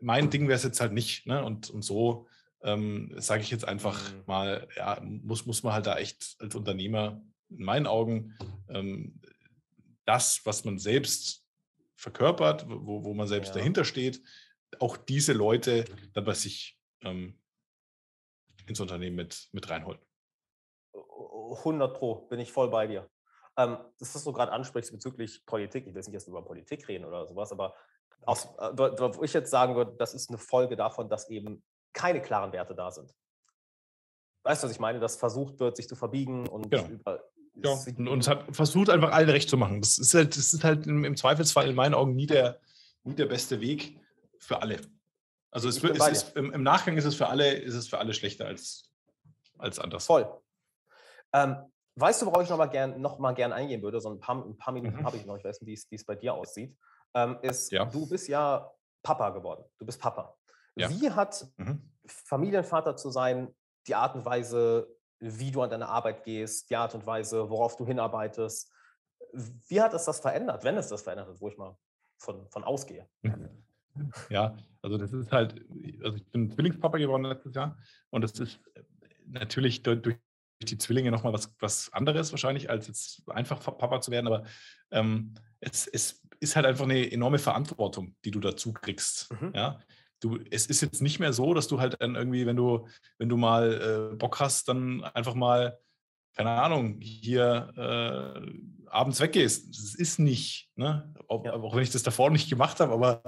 [0.00, 1.26] Mein Ding wäre es jetzt halt nicht.
[1.26, 1.44] Ne?
[1.44, 2.26] Und, und so
[2.62, 4.22] ähm, sage ich jetzt einfach mhm.
[4.26, 8.34] mal, ja, muss, muss man halt da echt als Unternehmer in meinen Augen
[8.68, 9.20] ähm,
[10.04, 11.44] das, was man selbst
[11.94, 13.54] verkörpert, wo, wo man selbst ja.
[13.54, 14.22] dahinter steht,
[14.78, 17.38] auch diese Leute dann bei sich ähm,
[18.66, 20.00] ins Unternehmen mit, mit reinholen.
[21.52, 23.08] 100 Pro, bin ich voll bei dir.
[23.56, 26.86] Ähm, das, was du gerade ansprichst bezüglich Politik, ich will jetzt nicht erst über Politik
[26.88, 27.74] reden oder sowas, aber
[28.22, 32.20] aus, äh, wo ich jetzt sagen würde, das ist eine Folge davon, dass eben keine
[32.20, 33.14] klaren Werte da sind.
[34.42, 35.00] Weißt du, was ich meine?
[35.00, 36.86] Dass versucht wird, sich zu verbiegen und ja.
[36.86, 37.24] über.
[37.54, 39.80] Ja, und, und es hat versucht, einfach allen recht zu machen.
[39.80, 42.60] Das ist halt, das ist halt im, im Zweifelsfall in meinen Augen nie der,
[43.02, 43.98] nie der beste Weg
[44.38, 44.78] für alle.
[45.50, 48.12] Also es, es ist, im, im, Nachgang ist es für alle, ist es für alle
[48.12, 48.92] schlechter als,
[49.56, 50.04] als anders.
[50.04, 50.28] Voll.
[51.36, 51.56] Ähm,
[51.96, 54.00] weißt du, worauf ich noch mal gern, noch mal gern eingehen würde?
[54.00, 55.04] So ein paar, ein paar Minuten mhm.
[55.04, 55.36] habe ich noch.
[55.36, 56.76] Ich weiß nicht, wie es bei dir aussieht.
[57.14, 57.84] Ähm, ist, ja.
[57.84, 58.70] du bist ja
[59.02, 59.64] Papa geworden.
[59.78, 60.34] Du bist Papa.
[60.74, 60.88] Ja.
[60.90, 61.90] Wie hat mhm.
[62.06, 63.54] Familienvater zu sein
[63.86, 64.88] die Art und Weise,
[65.20, 68.72] wie du an deine Arbeit gehst, die Art und Weise, worauf du hinarbeitest,
[69.32, 71.76] wie hat es das verändert, wenn es das verändert hat, wo ich mal
[72.18, 73.08] von, von ausgehe?
[74.28, 75.54] Ja, also das ist halt,
[76.04, 77.78] also ich bin Zwillingspapa geworden letztes Jahr
[78.10, 78.60] und das ist
[79.24, 80.18] natürlich durch
[80.62, 84.44] die Zwillinge nochmal was, was anderes wahrscheinlich, als jetzt einfach Papa zu werden, aber
[84.90, 89.32] ähm, es, es ist halt einfach eine enorme Verantwortung, die du dazu kriegst.
[89.32, 89.52] Mhm.
[89.54, 89.80] Ja?
[90.20, 92.88] Du, es ist jetzt nicht mehr so, dass du halt dann irgendwie, wenn du,
[93.18, 95.78] wenn du mal äh, Bock hast, dann einfach mal,
[96.34, 99.68] keine Ahnung, hier äh, abends weggehst.
[99.68, 101.12] Das ist nicht, ne?
[101.28, 101.52] auch, ja.
[101.54, 103.22] auch, wenn ich das davor nicht gemacht habe, aber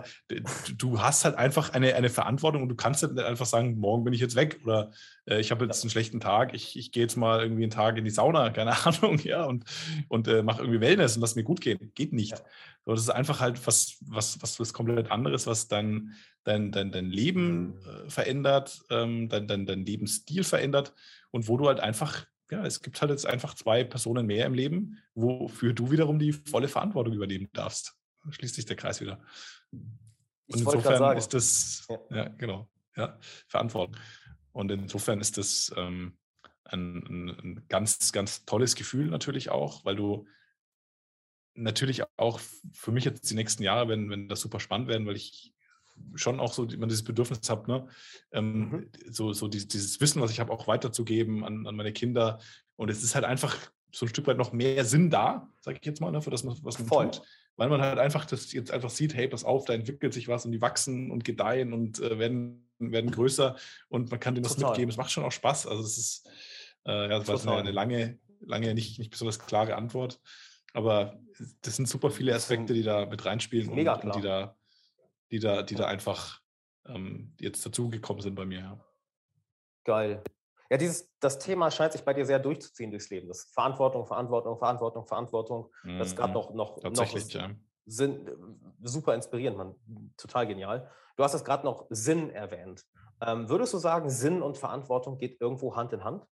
[0.77, 4.05] du hast halt einfach eine, eine Verantwortung und du kannst halt nicht einfach sagen, morgen
[4.05, 4.91] bin ich jetzt weg oder
[5.27, 7.97] äh, ich habe jetzt einen schlechten Tag, ich, ich gehe jetzt mal irgendwie einen Tag
[7.97, 9.65] in die Sauna, keine Ahnung, ja, und,
[10.09, 11.93] und äh, mache irgendwie Wellness und lass mir gut gehen.
[11.95, 12.33] Geht nicht.
[12.33, 12.45] Ja.
[12.85, 16.91] So, das ist einfach halt was, was, was, was komplett anderes, was dein, dein, dein,
[16.93, 18.07] dein Leben mhm.
[18.07, 20.95] äh, verändert, ähm, dein, dein, dein Lebensstil verändert
[21.31, 24.55] und wo du halt einfach ja, es gibt halt jetzt einfach zwei Personen mehr im
[24.55, 27.95] Leben, wofür du wiederum die volle Verantwortung übernehmen darfst.
[28.25, 29.21] Da schließt sich der Kreis wieder.
[29.71, 29.99] Und
[30.47, 32.17] ich insofern ist das, ja.
[32.17, 32.29] ja.
[32.29, 33.19] genau, ja,
[33.49, 33.97] Verantwortung.
[34.53, 36.17] Und insofern ist das ähm,
[36.65, 40.27] ein, ein, ganz, ganz tolles Gefühl natürlich auch, weil du
[41.55, 42.41] natürlich auch
[42.73, 45.53] für mich jetzt die nächsten Jahre, wenn, wenn das super spannend werden, weil ich
[46.15, 47.87] schon auch so man dieses Bedürfnis habe, ne?
[48.33, 48.91] Ähm, mhm.
[49.11, 52.39] so, so dieses, dieses, Wissen, was ich habe, auch weiterzugeben an, an, meine Kinder.
[52.77, 53.57] Und es ist halt einfach
[53.93, 56.45] so ein Stück weit noch mehr Sinn da, sage ich jetzt mal, ne, für das,
[56.47, 57.11] was man Voll.
[57.11, 57.23] tut.
[57.57, 60.45] Weil man halt einfach das jetzt einfach sieht, hey, pass auf, da entwickelt sich was
[60.45, 63.57] und die wachsen und gedeihen und äh, werden, werden größer
[63.89, 64.71] und man kann denen das Total.
[64.71, 64.91] mitgeben.
[64.91, 65.67] Es macht schon auch Spaß.
[65.67, 66.29] Also das ist,
[66.87, 70.21] äh, ja, das war eine, eine lange, lange nicht, nicht besonders klare Antwort.
[70.73, 71.19] Aber
[71.63, 74.57] das sind super viele Aspekte, die da mit reinspielen und, und, die da
[75.31, 76.41] die da, die da einfach
[76.87, 78.61] ähm, jetzt dazugekommen sind bei mir.
[78.61, 78.85] Ja.
[79.85, 80.23] Geil.
[80.71, 83.29] Ja, dieses, das Thema scheint sich bei dir sehr durchzuziehen durchs Leben.
[83.29, 85.71] Das Verantwortung, Verantwortung, Verantwortung, Verantwortung.
[85.99, 86.35] Das ist gerade Mhm.
[86.35, 87.51] noch, noch, Tatsächlich, noch ja.
[87.87, 88.29] Sinn,
[88.83, 89.75] super inspirierend, man.
[90.19, 90.91] Total genial.
[91.17, 92.85] Du hast es gerade noch Sinn erwähnt.
[93.23, 96.27] Ähm, würdest du sagen, Sinn und Verantwortung geht irgendwo Hand in Hand?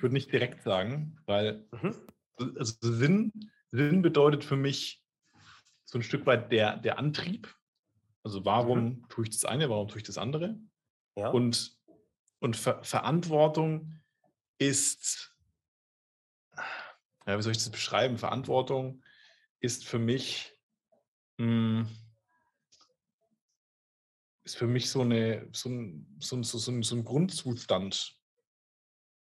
[0.00, 1.94] Ich würde nicht direkt sagen, weil Mhm.
[2.38, 5.04] also Sinn, Sinn bedeutet für mich
[5.84, 7.54] so ein Stück weit der, der Antrieb.
[8.22, 10.58] Also warum tue ich das eine, warum tue ich das andere?
[11.18, 11.28] Ja.
[11.28, 11.78] Und,
[12.38, 14.00] und Ver Verantwortung
[14.56, 15.36] ist,
[17.26, 18.16] ja, wie soll ich das beschreiben?
[18.16, 19.04] Verantwortung
[19.58, 20.58] ist für mich,
[21.36, 21.86] mh,
[24.44, 28.16] ist für mich so, eine, so, ein, so, ein, so, so ein, so ein Grundzustand.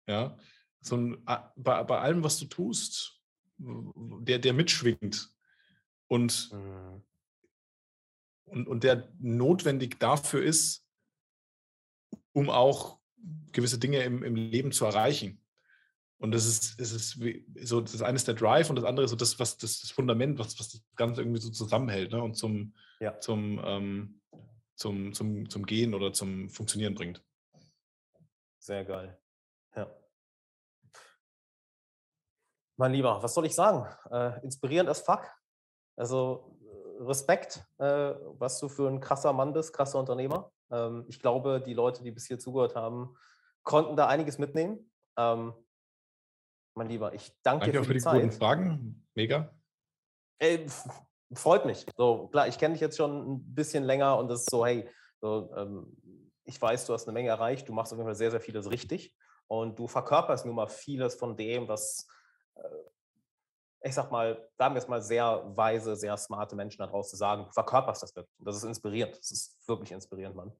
[0.07, 0.35] Ja,
[0.83, 1.23] so ein,
[1.55, 3.21] bei, bei allem, was du tust,
[3.57, 5.33] der, der mitschwingt
[6.07, 7.03] und, Mhm.
[8.45, 10.85] und, und der notwendig dafür ist,
[12.33, 12.99] um auch
[13.51, 15.39] gewisse Dinge im, im Leben zu erreichen.
[16.17, 17.19] Und das ist, es ist
[17.67, 19.91] so, das eine ist der Drive und das andere ist so das, was das, das
[19.91, 22.21] Fundament, was, was das Ganze irgendwie so zusammenhält ne?
[22.21, 23.19] und zum, Ja.
[23.19, 24.21] zum, ähm,
[24.75, 27.23] zum, zum, zum Gehen oder zum Funktionieren bringt.
[28.59, 29.19] Sehr geil.
[29.75, 29.93] Ja.
[32.77, 33.87] Mein Lieber, was soll ich sagen?
[34.11, 35.29] Äh, inspirierend as fuck.
[35.95, 40.51] Also äh, Respekt, äh, was du für ein krasser Mann bist, krasser Unternehmer.
[40.71, 43.15] Ähm, ich glaube, die Leute, die bis hier zugehört haben,
[43.63, 44.91] konnten da einiges mitnehmen.
[45.17, 45.53] Ähm,
[46.75, 48.21] mein Lieber, ich danke, Danke dir für für die, die Zeit.
[48.21, 49.07] guten Fragen.
[49.13, 49.53] Mega.
[50.39, 50.65] Ey,
[51.33, 51.85] freut mich.
[51.95, 54.89] So, klar, ich kenne dich jetzt schon ein bisschen länger und es ist so, hey,
[55.21, 55.95] so, ähm,
[56.45, 58.69] ich weiß, du hast eine Menge erreicht, du machst auf jeden Fall sehr, sehr vieles
[58.69, 59.15] richtig
[59.47, 62.07] und du verkörperst nun mal vieles von dem, was,
[63.83, 67.45] ich sag mal, sagen wir es mal, sehr weise, sehr smarte Menschen da draußen sagen,
[67.45, 68.39] du verkörperst das wirklich.
[68.39, 69.17] Und Das ist inspirierend.
[69.17, 70.53] Das ist wirklich inspirierend, Mann.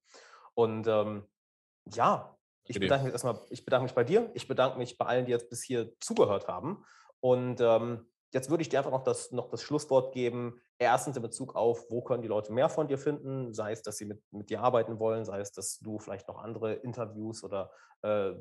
[0.56, 1.26] Und ähm,
[1.86, 5.26] ja, ich bedanke mich erstmal, ich bedanke mich bei dir, ich bedanke mich bei allen,
[5.26, 6.86] die jetzt bis hier zugehört haben.
[7.22, 10.60] Und ähm, jetzt würde ich dir einfach noch das, noch das Schlusswort geben.
[10.78, 13.98] Erstens in Bezug auf, wo können die Leute mehr von dir finden, sei es, dass
[13.98, 17.72] sie mit, mit dir arbeiten wollen, sei es, dass du vielleicht noch andere Interviews oder
[18.02, 18.34] äh,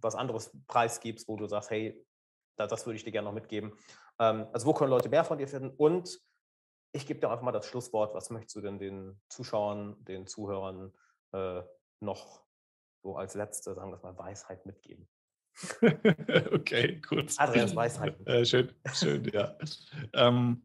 [0.00, 2.04] was anderes preisgibst, wo du sagst, hey,
[2.56, 3.72] da, das würde ich dir gerne noch mitgeben.
[4.18, 5.70] Ähm, also wo können Leute mehr von dir finden?
[5.76, 6.20] Und
[6.92, 8.14] ich gebe dir einfach mal das Schlusswort.
[8.14, 10.92] Was möchtest du denn den Zuschauern, den Zuhörern
[11.32, 11.62] äh,
[12.00, 12.44] noch
[13.02, 15.08] so als letzte, sagen wir es mal, Weisheit mitgeben?
[16.52, 17.34] okay, gut.
[17.36, 18.26] Adrians Weisheiten.
[18.26, 19.56] Äh, schön, schön, ja.
[20.12, 20.62] ähm,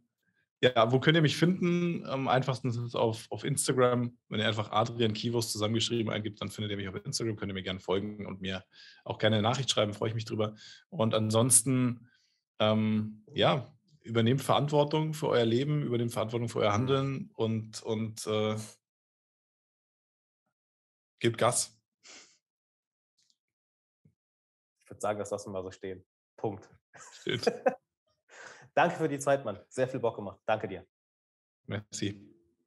[0.63, 2.05] ja, wo könnt ihr mich finden?
[2.05, 4.17] Am einfachsten ist es auf, auf Instagram.
[4.29, 7.53] Wenn ihr einfach Adrian Kivos zusammengeschrieben eingibt, dann findet ihr mich auf Instagram, könnt ihr
[7.53, 8.63] mir gerne folgen und mir
[9.03, 10.55] auch gerne eine Nachricht schreiben, freue ich mich drüber.
[10.87, 12.07] Und ansonsten,
[12.59, 18.55] ähm, ja, übernehmt Verantwortung für euer Leben, übernehmt Verantwortung für euer Handeln und, und äh,
[21.19, 21.77] gebt Gas.
[24.85, 26.05] Ich würde sagen, das lassen wir mal so stehen.
[26.37, 26.69] Punkt.
[27.21, 27.41] Schön.
[28.73, 29.59] Danke für die Zeit, Mann.
[29.69, 30.39] Sehr viel Bock gemacht.
[30.45, 30.85] Danke dir.
[31.65, 32.32] Merci.